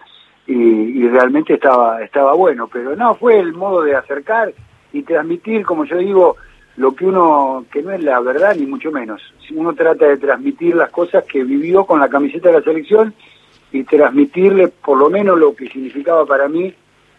y, 0.48 1.08
realmente 1.08 1.54
estaba, 1.54 2.02
estaba 2.02 2.34
bueno, 2.34 2.68
pero 2.72 2.96
no, 2.96 3.16
fue 3.16 3.40
el 3.40 3.54
modo 3.54 3.84
de 3.84 3.96
acercar 3.96 4.54
y 4.92 5.04
transmitir, 5.04 5.66
como 5.66 5.86
yo 5.86 5.98
digo, 5.98 6.38
lo 6.78 6.96
que 6.96 7.06
uno, 7.06 7.66
que 7.72 7.82
no 7.82 7.92
es 7.92 8.04
la 8.04 8.20
verdad 8.20 8.56
ni 8.56 8.66
mucho 8.66 8.92
menos, 8.92 9.22
uno 9.54 9.74
trata 9.74 10.08
de 10.08 10.18
transmitir 10.18 10.76
las 10.76 10.90
cosas 10.90 11.24
que 11.26 11.44
vivió 11.44 11.86
con 11.86 12.00
la 12.00 12.10
camiseta 12.10 12.50
de 12.50 12.60
la 12.60 12.64
selección 12.64 13.14
y 13.72 13.84
transmitirle 13.84 14.70
por 14.70 14.98
lo 14.98 15.10
menos 15.10 15.38
lo 15.38 15.56
que 15.56 15.70
significaba 15.70 16.26
para 16.26 16.48
mí 16.48 16.74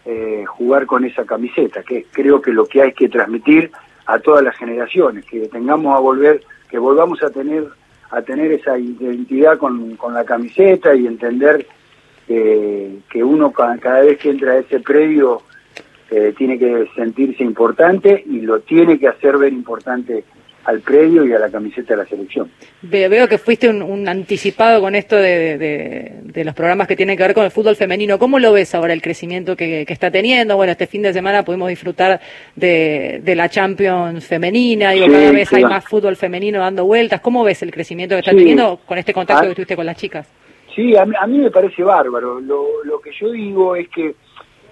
eh, 0.04 0.44
jugar 0.46 0.86
con 0.86 1.04
esa 1.04 1.24
camiseta, 1.24 1.82
que 1.82 2.06
creo 2.10 2.40
que 2.40 2.52
lo 2.52 2.66
que 2.66 2.82
hay 2.82 2.92
que 2.92 3.08
transmitir 3.08 3.70
a 4.06 4.18
todas 4.18 4.42
las 4.42 4.56
generaciones, 4.56 5.24
que 5.24 5.46
tengamos 5.48 5.96
a 5.96 6.00
volver, 6.00 6.42
que 6.68 6.78
volvamos 6.78 7.22
a 7.22 7.30
tener 7.30 7.66
a 8.10 8.20
tener 8.20 8.52
esa 8.52 8.76
identidad 8.76 9.56
con, 9.56 9.96
con 9.96 10.12
la 10.12 10.24
camiseta 10.24 10.94
y 10.94 11.06
entender 11.06 11.66
que, 12.26 13.22
uno 13.22 13.52
cada, 13.52 14.00
vez 14.00 14.18
que 14.18 14.30
entra 14.30 14.52
a 14.52 14.58
ese 14.58 14.80
predio 14.80 15.42
eh, 16.10 16.34
tiene 16.36 16.58
que 16.58 16.88
sentirse 16.94 17.42
importante 17.42 18.22
y 18.26 18.40
lo 18.40 18.60
tiene 18.60 18.98
que 18.98 19.08
hacer 19.08 19.38
ver 19.38 19.52
importante 19.52 20.24
al 20.64 20.80
predio 20.80 21.26
y 21.26 21.32
a 21.32 21.38
la 21.38 21.50
camiseta 21.50 21.94
de 21.94 22.02
la 22.02 22.08
selección. 22.08 22.50
Veo 22.82 23.28
que 23.28 23.38
fuiste 23.38 23.68
un, 23.68 24.08
anticipado 24.08 24.80
con 24.80 24.94
esto 24.94 25.16
de, 25.16 26.22
los 26.34 26.54
programas 26.54 26.86
que 26.86 26.96
tienen 26.96 27.16
que 27.16 27.22
ver 27.22 27.34
con 27.34 27.44
el 27.44 27.50
fútbol 27.50 27.76
femenino. 27.76 28.18
¿Cómo 28.18 28.38
lo 28.38 28.52
ves 28.52 28.74
ahora 28.74 28.92
el 28.92 29.02
crecimiento 29.02 29.56
que, 29.56 29.84
está 29.88 30.10
teniendo? 30.10 30.56
Bueno, 30.56 30.72
este 30.72 30.86
fin 30.86 31.02
de 31.02 31.12
semana 31.12 31.44
pudimos 31.44 31.68
disfrutar 31.68 32.20
de, 32.54 33.22
la 33.34 33.48
Champions 33.48 34.24
femenina, 34.26 34.94
y 34.94 35.00
cada 35.00 35.32
vez 35.32 35.52
hay 35.52 35.64
más 35.64 35.84
fútbol 35.84 36.16
femenino 36.16 36.60
dando 36.60 36.84
vueltas. 36.84 37.20
¿Cómo 37.20 37.42
ves 37.44 37.62
el 37.62 37.70
crecimiento 37.70 38.14
que 38.14 38.20
está 38.20 38.32
teniendo 38.32 38.80
con 38.86 38.98
este 38.98 39.12
contacto 39.12 39.44
ah. 39.44 39.48
que 39.48 39.54
tuviste 39.54 39.76
con 39.76 39.86
las 39.86 39.96
chicas? 39.96 40.28
Sí, 40.74 40.96
a 40.96 41.04
mí, 41.04 41.38
me 41.38 41.50
parece 41.50 41.82
bárbaro. 41.82 42.40
Lo, 42.40 42.84
lo, 42.84 43.00
que 43.00 43.12
yo 43.12 43.30
digo 43.30 43.76
es 43.76 43.88
que, 43.88 44.14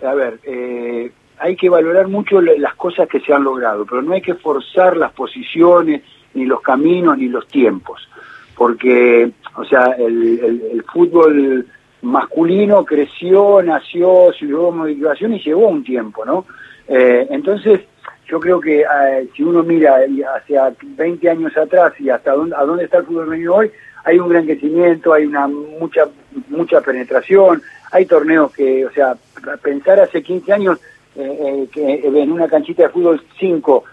a 0.02 0.14
ver, 0.14 0.38
eh, 0.44 1.10
hay 1.38 1.56
que 1.56 1.68
valorar 1.68 2.08
mucho 2.08 2.40
las 2.40 2.74
cosas 2.74 3.08
que 3.08 3.20
se 3.20 3.32
han 3.32 3.44
logrado, 3.44 3.84
pero 3.84 4.02
no 4.02 4.12
hay 4.12 4.22
que 4.22 4.34
forzar 4.34 4.96
las 4.96 5.12
posiciones, 5.12 6.02
ni 6.34 6.46
los 6.46 6.60
caminos, 6.60 7.18
ni 7.18 7.28
los 7.28 7.46
tiempos. 7.48 8.08
Porque, 8.56 9.30
o 9.56 9.64
sea, 9.64 9.94
el, 9.98 10.84
fútbol 10.92 11.66
masculino 12.02 12.84
creció, 12.84 13.62
nació, 13.62 14.32
se 14.38 14.46
llevó 14.46 14.72
modificación 14.72 15.34
y 15.34 15.42
llevó 15.42 15.68
un 15.68 15.84
tiempo, 15.84 16.24
¿no? 16.24 16.46
Eh, 16.88 17.26
entonces, 17.30 17.80
yo 18.26 18.38
creo 18.38 18.60
que 18.60 18.80
eh, 18.80 19.28
si 19.34 19.42
uno 19.42 19.62
mira 19.62 19.96
hacia 20.36 20.72
20 20.82 21.30
años 21.30 21.56
atrás 21.56 21.92
y 21.98 22.10
hasta 22.10 22.32
dónde, 22.32 22.54
a 22.56 22.64
dónde 22.64 22.84
está 22.84 22.98
el 22.98 23.06
fútbol 23.06 23.24
femenino 23.24 23.54
hoy, 23.54 23.70
hay 24.04 24.18
un 24.18 24.28
gran 24.28 24.46
crecimiento, 24.46 25.12
hay 25.12 25.26
una 25.26 25.46
mucha 25.48 26.08
mucha 26.48 26.80
penetración, 26.80 27.62
hay 27.90 28.06
torneos 28.06 28.52
que, 28.52 28.86
o 28.86 28.92
sea, 28.92 29.16
pensar 29.62 30.00
hace 30.00 30.22
15 30.22 30.52
años 30.52 30.78
eh, 31.16 31.66
eh, 31.66 31.68
que 31.72 32.06
en 32.06 32.32
una 32.32 32.48
canchita 32.48 32.84
de 32.84 32.88
fútbol 32.90 33.22
5 33.38 33.84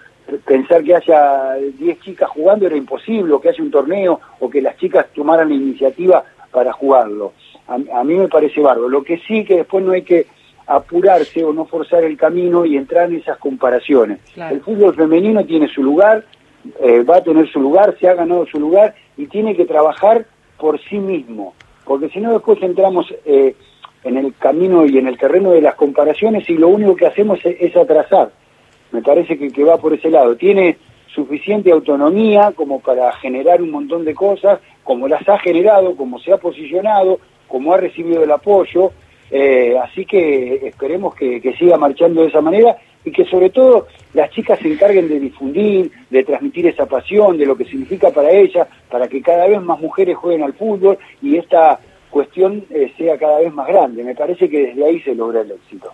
pensar 0.45 0.83
que 0.83 0.95
haya 0.95 1.53
10 1.55 1.99
chicas 2.01 2.29
jugando 2.29 2.67
era 2.67 2.75
imposible, 2.75 3.33
o 3.33 3.39
que 3.39 3.49
haya 3.49 3.63
un 3.63 3.71
torneo, 3.71 4.19
o 4.39 4.49
que 4.49 4.61
las 4.61 4.77
chicas 4.77 5.07
tomaran 5.15 5.49
la 5.49 5.55
iniciativa 5.55 6.23
para 6.51 6.73
jugarlo. 6.73 7.33
a, 7.67 8.03
mí 8.03 8.15
me 8.15 8.27
parece 8.27 8.59
bárbaro. 8.59 8.89
Lo 8.89 9.03
que 9.03 9.19
sí 9.19 9.45
que 9.45 9.57
después 9.57 9.83
no 9.85 9.93
hay 9.93 10.01
que 10.01 10.27
apurarse 10.67 11.43
o 11.43 11.53
no 11.53 11.65
forzar 11.65 12.03
el 12.03 12.17
camino 12.17 12.65
y 12.65 12.75
entrar 12.75 13.09
en 13.09 13.17
esas 13.17 13.37
comparaciones. 13.37 14.19
El 14.35 14.61
fútbol 14.61 14.93
femenino 14.95 15.45
tiene 15.45 15.67
su 15.69 15.81
lugar, 15.81 16.25
eh, 16.79 17.03
va 17.03 17.17
a 17.17 17.23
tener 17.23 17.49
su 17.51 17.59
lugar, 17.59 17.95
se 17.99 18.07
ha 18.07 18.15
ganado 18.15 18.45
su 18.45 18.59
lugar 18.59 18.95
y 19.15 19.27
tiene 19.27 19.55
que 19.55 19.65
trabajar 19.65 20.25
por 20.57 20.79
sí 20.81 20.97
mismo, 20.97 21.53
porque 21.85 22.09
si 22.09 22.19
no 22.19 22.33
después 22.33 22.61
entramos 22.61 23.13
eh, 23.25 23.55
en 24.03 24.17
el 24.17 24.33
camino 24.35 24.85
y 24.85 24.97
en 24.97 25.07
el 25.07 25.17
terreno 25.17 25.51
de 25.51 25.61
las 25.61 25.75
comparaciones 25.75 26.49
y 26.49 26.55
lo 26.55 26.67
único 26.69 26.95
que 26.95 27.07
hacemos 27.07 27.39
es, 27.43 27.75
atrasar. 27.75 28.31
Me 28.91 29.01
parece 29.01 29.37
que, 29.37 29.49
que 29.49 29.63
va 29.63 29.77
por 29.77 29.93
ese 29.93 30.09
lado. 30.09 30.35
Tiene 30.35 30.77
suficiente 31.07 31.71
autonomía 31.71 32.53
como 32.55 32.79
para 32.79 33.11
generar 33.13 33.61
un 33.61 33.71
montón 33.71 34.05
de 34.05 34.13
cosas, 34.13 34.59
como 34.83 35.07
las 35.07 35.27
ha 35.27 35.37
generado, 35.39 35.95
como 35.95 36.19
se 36.19 36.31
ha 36.31 36.37
posicionado, 36.37 37.19
como 37.47 37.73
ha 37.73 37.77
recibido 37.77 38.23
el 38.23 38.31
apoyo, 38.31 38.91
eh, 39.29 39.77
así 39.81 40.05
que 40.05 40.67
esperemos 40.67 41.13
que, 41.15 41.41
siga 41.57 41.77
marchando 41.77 42.21
de 42.21 42.27
esa 42.27 42.41
manera 42.41 42.77
y 43.05 43.11
que 43.11 43.25
sobre 43.25 43.49
todo 43.49 43.87
las 44.13 44.31
chicas 44.31 44.59
se 44.59 44.67
encarguen 44.67 45.07
de 45.07 45.19
difundir, 45.19 45.91
de 46.09 46.23
transmitir 46.23 46.67
esa 46.67 46.85
pasión, 46.85 47.37
de 47.37 47.45
lo 47.45 47.55
que 47.55 47.65
significa 47.65 48.09
para 48.11 48.31
ellas, 48.31 48.67
para 48.89 49.07
que 49.07 49.21
cada 49.21 49.47
vez 49.47 49.61
más 49.61 49.79
mujeres 49.79 50.17
jueguen 50.17 50.43
al 50.43 50.53
fútbol 50.53 50.97
y 51.21 51.37
esta 51.37 51.79
cuestión 52.09 52.65
eh, 52.69 52.91
sea 52.97 53.17
cada 53.17 53.39
vez 53.39 53.53
más 53.53 53.67
grande. 53.67 54.03
Me 54.03 54.15
parece 54.15 54.49
que 54.49 54.67
desde 54.67 54.85
ahí 54.85 54.99
se 55.01 55.13
logra 55.13 55.41
el 55.41 55.51
éxito. 55.51 55.91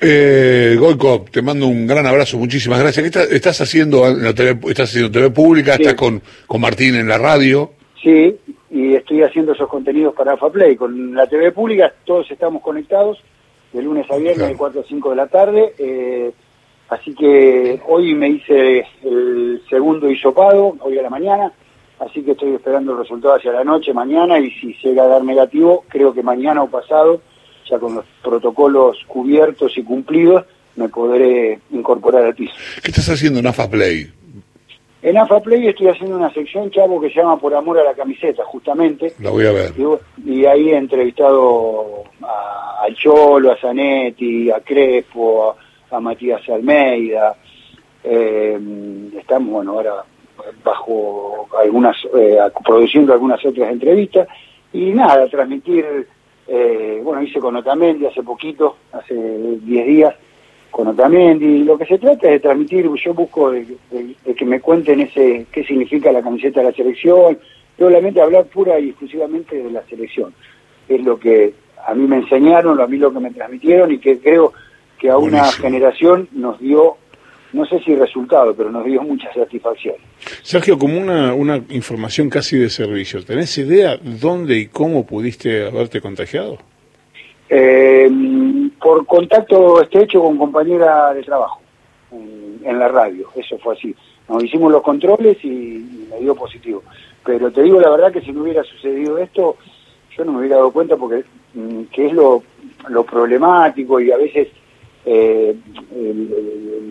Eh, 0.00 0.76
Goico, 0.78 1.26
te 1.30 1.42
mando 1.42 1.66
un 1.66 1.86
gran 1.86 2.06
abrazo, 2.06 2.38
muchísimas 2.38 2.80
gracias. 2.80 3.10
¿Qué 3.10 3.34
estás 3.36 3.60
haciendo 3.60 4.06
en 4.08 4.22
la 4.22 4.34
TV, 4.34 4.58
estás 4.68 4.88
haciendo 4.90 5.10
TV 5.10 5.30
pública? 5.30 5.74
¿Estás 5.74 5.94
con, 5.94 6.22
con 6.46 6.60
Martín 6.60 6.94
en 6.94 7.06
la 7.06 7.18
radio? 7.18 7.72
Sí, 8.02 8.34
y 8.70 8.94
estoy 8.94 9.22
haciendo 9.22 9.52
esos 9.52 9.68
contenidos 9.68 10.14
para 10.14 10.32
AFA 10.32 10.50
Play. 10.50 10.76
Con 10.76 11.14
la 11.14 11.26
TV 11.26 11.52
pública 11.52 11.92
todos 12.04 12.30
estamos 12.30 12.62
conectados 12.62 13.22
de 13.72 13.82
lunes 13.82 14.10
a 14.10 14.16
viernes 14.16 14.48
de 14.48 14.56
4 14.56 14.80
a 14.80 14.84
5 14.84 15.10
de 15.10 15.16
la 15.16 15.26
tarde. 15.26 15.74
Eh, 15.78 16.32
así 16.88 17.14
que 17.14 17.80
hoy 17.88 18.14
me 18.14 18.28
hice 18.30 18.86
el 19.02 19.62
segundo 19.68 20.10
hisopado, 20.10 20.76
hoy 20.80 20.98
a 20.98 21.02
la 21.02 21.10
mañana. 21.10 21.52
Así 21.98 22.22
que 22.22 22.32
estoy 22.32 22.54
esperando 22.54 22.92
el 22.92 22.98
resultado 22.98 23.34
hacia 23.34 23.52
la 23.52 23.62
noche, 23.62 23.92
mañana, 23.92 24.38
y 24.38 24.50
si 24.52 24.74
llega 24.82 25.04
a 25.04 25.08
dar 25.08 25.22
negativo, 25.22 25.84
creo 25.88 26.14
que 26.14 26.22
mañana 26.22 26.62
o 26.62 26.70
pasado 26.70 27.20
ya 27.70 27.78
con 27.78 27.94
los 27.94 28.04
protocolos 28.22 28.96
cubiertos 29.06 29.76
y 29.76 29.84
cumplidos, 29.84 30.44
me 30.76 30.88
podré 30.88 31.60
incorporar 31.70 32.24
al 32.24 32.34
piso. 32.34 32.54
¿Qué 32.82 32.90
estás 32.90 33.08
haciendo 33.08 33.38
en 33.38 33.46
AFA 33.46 33.70
Play? 33.70 34.10
En 35.02 35.16
AFA 35.16 35.40
Play 35.40 35.66
estoy 35.66 35.88
haciendo 35.88 36.16
una 36.16 36.32
sección, 36.32 36.70
chavo, 36.70 37.00
que 37.00 37.08
se 37.08 37.16
llama 37.16 37.38
Por 37.38 37.54
Amor 37.54 37.78
a 37.78 37.84
la 37.84 37.94
Camiseta, 37.94 38.44
justamente. 38.44 39.14
La 39.20 39.30
voy 39.30 39.46
a 39.46 39.52
ver. 39.52 39.72
Y, 40.24 40.44
ahí 40.44 40.70
he 40.70 40.76
entrevistado 40.76 42.04
a, 42.22 42.86
Cholo, 42.94 43.52
a 43.52 43.56
Zanetti, 43.56 44.50
a 44.50 44.60
Crespo, 44.60 45.56
a, 45.90 46.00
Matías 46.00 46.46
Almeida. 46.48 47.34
Eh, 48.04 48.58
estamos, 49.18 49.50
bueno, 49.50 49.72
ahora 49.72 50.04
bajo 50.64 51.48
algunas, 51.58 51.96
eh, 52.16 52.38
produciendo 52.64 53.12
algunas 53.12 53.44
otras 53.44 53.72
entrevistas. 53.72 54.28
Y 54.72 54.90
nada, 54.90 55.26
transmitir 55.28 56.06
eh, 56.52 57.00
bueno, 57.04 57.22
hice 57.22 57.38
con 57.38 57.54
Otamendi 57.54 58.06
hace 58.06 58.24
poquito, 58.24 58.76
hace 58.90 59.14
10 59.14 59.86
días, 59.86 60.14
con 60.70 60.88
Otamendi. 60.88 61.64
Lo 61.64 61.76
que 61.78 61.86
se 61.86 61.98
trata 61.98 62.26
es 62.26 62.32
de 62.32 62.40
transmitir, 62.40 62.88
yo 62.94 63.14
busco 63.14 63.50
de, 63.50 63.66
que 64.36 64.44
me 64.44 64.60
cuenten 64.60 65.00
ese 65.00 65.46
qué 65.52 65.64
significa 65.64 66.12
la 66.12 66.22
camiseta 66.22 66.60
de 66.60 66.66
la 66.66 66.72
selección, 66.72 67.38
solamente 67.78 68.20
hablar 68.20 68.46
pura 68.46 68.78
y 68.78 68.90
exclusivamente 68.90 69.62
de 69.62 69.70
la 69.70 69.82
selección. 69.86 70.32
Es 70.88 71.02
lo 71.02 71.18
que 71.18 71.52
a 71.86 71.94
mí 71.94 72.06
me 72.06 72.16
enseñaron, 72.16 72.80
a 72.80 72.86
mí 72.86 72.98
lo 72.98 73.12
que 73.12 73.20
me 73.20 73.30
transmitieron 73.30 73.92
y 73.92 73.98
que 73.98 74.18
creo 74.18 74.52
que 74.98 75.10
a 75.10 75.16
una 75.16 75.44
generación 75.44 76.28
nos 76.32 76.58
dio 76.58 76.96
no 77.52 77.66
sé 77.66 77.80
si 77.80 77.94
resultado, 77.96 78.54
pero 78.54 78.70
nos 78.70 78.84
dio 78.84 79.02
mucha 79.02 79.32
satisfacción. 79.34 79.96
Sergio, 80.42 80.78
como 80.78 81.00
una, 81.00 81.34
una 81.34 81.56
información 81.70 82.30
casi 82.30 82.56
de 82.56 82.70
servicio, 82.70 83.24
¿tenés 83.24 83.56
idea 83.58 83.98
dónde 84.00 84.56
y 84.56 84.66
cómo 84.66 85.04
pudiste 85.04 85.66
haberte 85.66 86.00
contagiado? 86.00 86.58
Eh, 87.52 88.08
por 88.80 89.04
contacto 89.06 89.82
estrecho 89.82 90.22
con 90.22 90.38
compañera 90.38 91.12
de 91.12 91.24
trabajo 91.24 91.60
en, 92.12 92.78
la 92.78 92.86
radio, 92.86 93.28
eso 93.34 93.58
fue 93.58 93.74
así. 93.74 93.92
Nos 94.28 94.44
hicimos 94.44 94.70
los 94.70 94.82
controles 94.82 95.36
y, 95.44 96.06
me 96.08 96.20
dio 96.20 96.36
positivo. 96.36 96.84
Pero 97.24 97.50
te 97.50 97.62
digo 97.62 97.80
la 97.80 97.90
verdad 97.90 98.12
que 98.12 98.20
si 98.20 98.30
no 98.30 98.42
hubiera 98.42 98.62
sucedido 98.62 99.18
esto, 99.18 99.56
yo 100.16 100.24
no 100.24 100.32
me 100.32 100.38
hubiera 100.38 100.56
dado 100.56 100.70
cuenta 100.70 100.96
porque 100.96 101.24
mm, 101.54 101.82
que 101.92 102.06
es 102.06 102.12
lo, 102.12 102.40
problemático 103.04 103.98
y 103.98 104.12
a 104.12 104.16
veces 104.16 104.48
eh, 105.04 105.56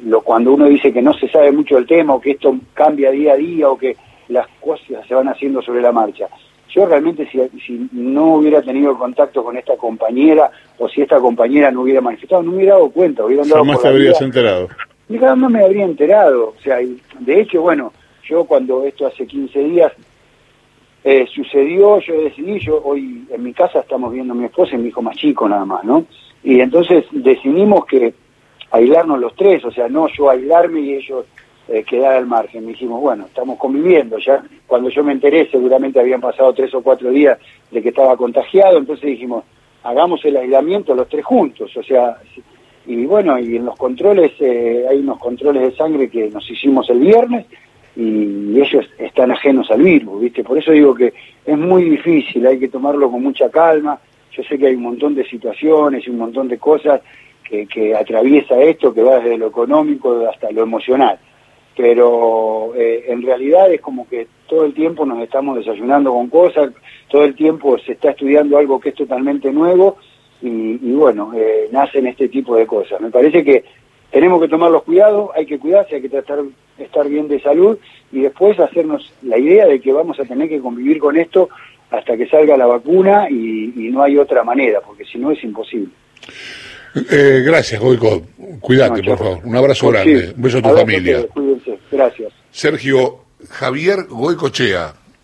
lo, 0.05 0.21
cuando 0.21 0.53
uno 0.53 0.65
dice 0.65 0.91
que 0.91 1.01
no 1.01 1.13
se 1.13 1.29
sabe 1.29 1.53
mucho 1.53 1.75
del 1.75 1.87
tema 1.87 2.15
o 2.15 2.21
que 2.21 2.31
esto 2.31 2.53
cambia 2.73 3.11
día 3.11 3.33
a 3.33 3.37
día 3.37 3.69
o 3.69 3.77
que 3.77 3.95
las 4.27 4.47
cosas 4.59 5.07
se 5.07 5.15
van 5.15 5.29
haciendo 5.29 5.61
sobre 5.61 5.81
la 5.81 5.93
marcha. 5.93 6.27
Yo 6.73 6.85
realmente 6.85 7.27
si, 7.31 7.39
si 7.65 7.89
no 7.91 8.35
hubiera 8.35 8.61
tenido 8.61 8.97
contacto 8.97 9.43
con 9.43 9.57
esta 9.57 9.75
compañera 9.75 10.51
o 10.77 10.87
si 10.87 11.01
esta 11.01 11.19
compañera 11.19 11.71
no 11.71 11.81
hubiera 11.81 12.01
manifestado, 12.01 12.43
no 12.43 12.51
me 12.51 12.57
hubiera 12.57 12.75
dado 12.75 12.91
cuenta. 12.91 13.25
Hubiera 13.25 13.43
andado 13.43 13.63
Jamás 13.63 13.81
te 13.81 13.87
habrías 13.87 14.21
enterado. 14.21 14.67
Ni 15.07 15.17
cada 15.17 15.35
más 15.35 15.51
me 15.51 15.63
habría 15.63 15.85
enterado. 15.85 16.53
O 16.57 16.61
sea, 16.61 16.77
de 16.77 17.41
hecho, 17.41 17.61
bueno, 17.61 17.91
yo 18.23 18.45
cuando 18.45 18.85
esto 18.85 19.07
hace 19.07 19.25
15 19.25 19.59
días 19.63 19.91
eh, 21.03 21.25
sucedió, 21.33 21.99
yo 21.99 22.21
decidí, 22.21 22.59
yo 22.59 22.81
hoy 22.83 23.25
en 23.31 23.43
mi 23.43 23.53
casa 23.53 23.79
estamos 23.79 24.11
viendo 24.13 24.33
a 24.33 24.37
mi 24.37 24.45
esposa 24.45 24.75
y 24.75 24.79
mi 24.79 24.89
hijo 24.89 25.01
más 25.01 25.15
chico 25.17 25.47
nada 25.49 25.65
más, 25.65 25.83
¿no? 25.83 26.05
Y 26.43 26.59
entonces 26.59 27.05
decidimos 27.11 27.85
que 27.85 28.13
aislarnos 28.71 29.19
los 29.19 29.35
tres, 29.35 29.63
o 29.65 29.71
sea, 29.71 29.87
no 29.87 30.07
yo 30.07 30.29
aislarme 30.29 30.81
y 30.81 30.93
ellos 30.93 31.25
eh, 31.71 31.83
quedar 31.83 32.15
al 32.15 32.25
margen. 32.25 32.65
Dijimos, 32.65 32.99
bueno, 32.99 33.25
estamos 33.25 33.57
conviviendo, 33.59 34.17
ya 34.17 34.43
cuando 34.65 34.89
yo 34.89 35.03
me 35.03 35.11
enteré 35.11 35.47
seguramente 35.51 35.99
habían 35.99 36.21
pasado 36.21 36.51
tres 36.53 36.73
o 36.73 36.81
cuatro 36.81 37.11
días 37.11 37.37
de 37.69 37.81
que 37.81 37.89
estaba 37.89 38.17
contagiado, 38.17 38.79
entonces 38.79 39.05
dijimos, 39.05 39.43
hagamos 39.83 40.23
el 40.25 40.37
aislamiento 40.37 40.95
los 40.95 41.07
tres 41.07 41.23
juntos, 41.23 41.75
o 41.77 41.83
sea, 41.83 42.17
y 42.87 43.05
bueno, 43.05 43.37
y 43.37 43.57
en 43.57 43.65
los 43.65 43.75
controles, 43.77 44.31
eh, 44.39 44.85
hay 44.89 44.97
unos 44.97 45.19
controles 45.19 45.61
de 45.61 45.75
sangre 45.75 46.09
que 46.09 46.29
nos 46.31 46.49
hicimos 46.49 46.89
el 46.89 46.99
viernes 47.01 47.45
y 47.95 48.59
ellos 48.59 48.89
están 48.97 49.31
ajenos 49.31 49.69
al 49.69 49.83
virus, 49.83 50.21
¿viste? 50.21 50.43
Por 50.43 50.57
eso 50.57 50.71
digo 50.71 50.95
que 50.95 51.13
es 51.45 51.57
muy 51.57 51.83
difícil, 51.83 52.47
hay 52.47 52.57
que 52.57 52.69
tomarlo 52.69 53.11
con 53.11 53.21
mucha 53.21 53.49
calma, 53.49 53.99
yo 54.31 54.41
sé 54.43 54.57
que 54.57 54.67
hay 54.67 54.75
un 54.75 54.83
montón 54.83 55.13
de 55.13 55.23
situaciones 55.25 56.07
y 56.07 56.09
un 56.09 56.17
montón 56.17 56.47
de 56.47 56.57
cosas 56.57 57.01
que, 57.43 57.67
que 57.67 57.95
atraviesa 57.95 58.59
esto, 58.59 58.91
que 58.91 59.03
va 59.03 59.19
desde 59.19 59.37
lo 59.37 59.47
económico 59.47 60.27
hasta 60.27 60.49
lo 60.51 60.63
emocional. 60.63 61.19
Pero 61.79 62.73
eh, 62.75 63.05
en 63.07 63.21
realidad 63.21 63.71
es 63.71 63.79
como 63.79 64.05
que 64.05 64.27
todo 64.49 64.65
el 64.65 64.73
tiempo 64.73 65.05
nos 65.05 65.23
estamos 65.23 65.55
desayunando 65.55 66.11
con 66.11 66.27
cosas, 66.27 66.73
todo 67.07 67.23
el 67.23 67.33
tiempo 67.35 67.79
se 67.79 67.93
está 67.93 68.09
estudiando 68.09 68.57
algo 68.57 68.81
que 68.81 68.89
es 68.89 68.95
totalmente 68.95 69.49
nuevo 69.53 69.95
y, 70.41 70.75
bueno, 70.91 71.31
eh, 71.33 71.69
nacen 71.71 72.05
este 72.07 72.27
tipo 72.27 72.57
de 72.57 72.67
cosas. 72.67 72.99
Me 72.99 73.09
parece 73.09 73.45
que 73.45 73.63
tenemos 74.11 74.41
que 74.41 74.49
tomar 74.49 74.71
los 74.71 74.83
cuidados, 74.83 75.29
hay 75.33 75.45
que 75.45 75.57
cuidarse, 75.57 75.95
hay 75.95 76.01
que 76.01 76.09
tratar 76.09 76.39
de 76.43 76.83
estar 76.83 77.07
bien 77.07 77.29
de 77.29 77.39
salud 77.39 77.77
y 78.11 78.23
después 78.23 78.59
hacernos 78.59 79.13
la 79.21 79.37
idea 79.37 79.65
de 79.65 79.79
que 79.79 79.93
vamos 79.93 80.19
a 80.19 80.25
tener 80.25 80.49
que 80.49 80.59
convivir 80.59 80.99
con 80.99 81.15
esto 81.15 81.47
hasta 81.91 82.17
que 82.17 82.27
salga 82.27 82.57
la 82.57 82.65
vacuna 82.65 83.29
y, 83.29 83.89
no 83.89 84.03
hay 84.03 84.17
otra 84.17 84.43
manera, 84.43 84.81
porque 84.81 85.05
si 85.05 85.17
no 85.17 85.31
es 85.31 85.41
imposible. 85.45 85.93
Eh, 86.95 87.41
gracias, 87.45 87.79
Goico. 87.79 88.23
Cuídate, 88.61 89.03
por 89.03 89.17
favor. 89.17 89.39
Un 89.43 89.55
abrazo 89.55 89.89
grande. 89.89 90.33
Un 90.35 90.41
beso 90.41 90.57
a 90.57 90.61
tu 90.61 90.69
familia. 90.69 91.27
Cuídense. 91.27 91.77
Gracias. 91.91 92.33
Sergio 92.51 93.19
Javier 93.49 94.05
Goicochea. 94.09 94.93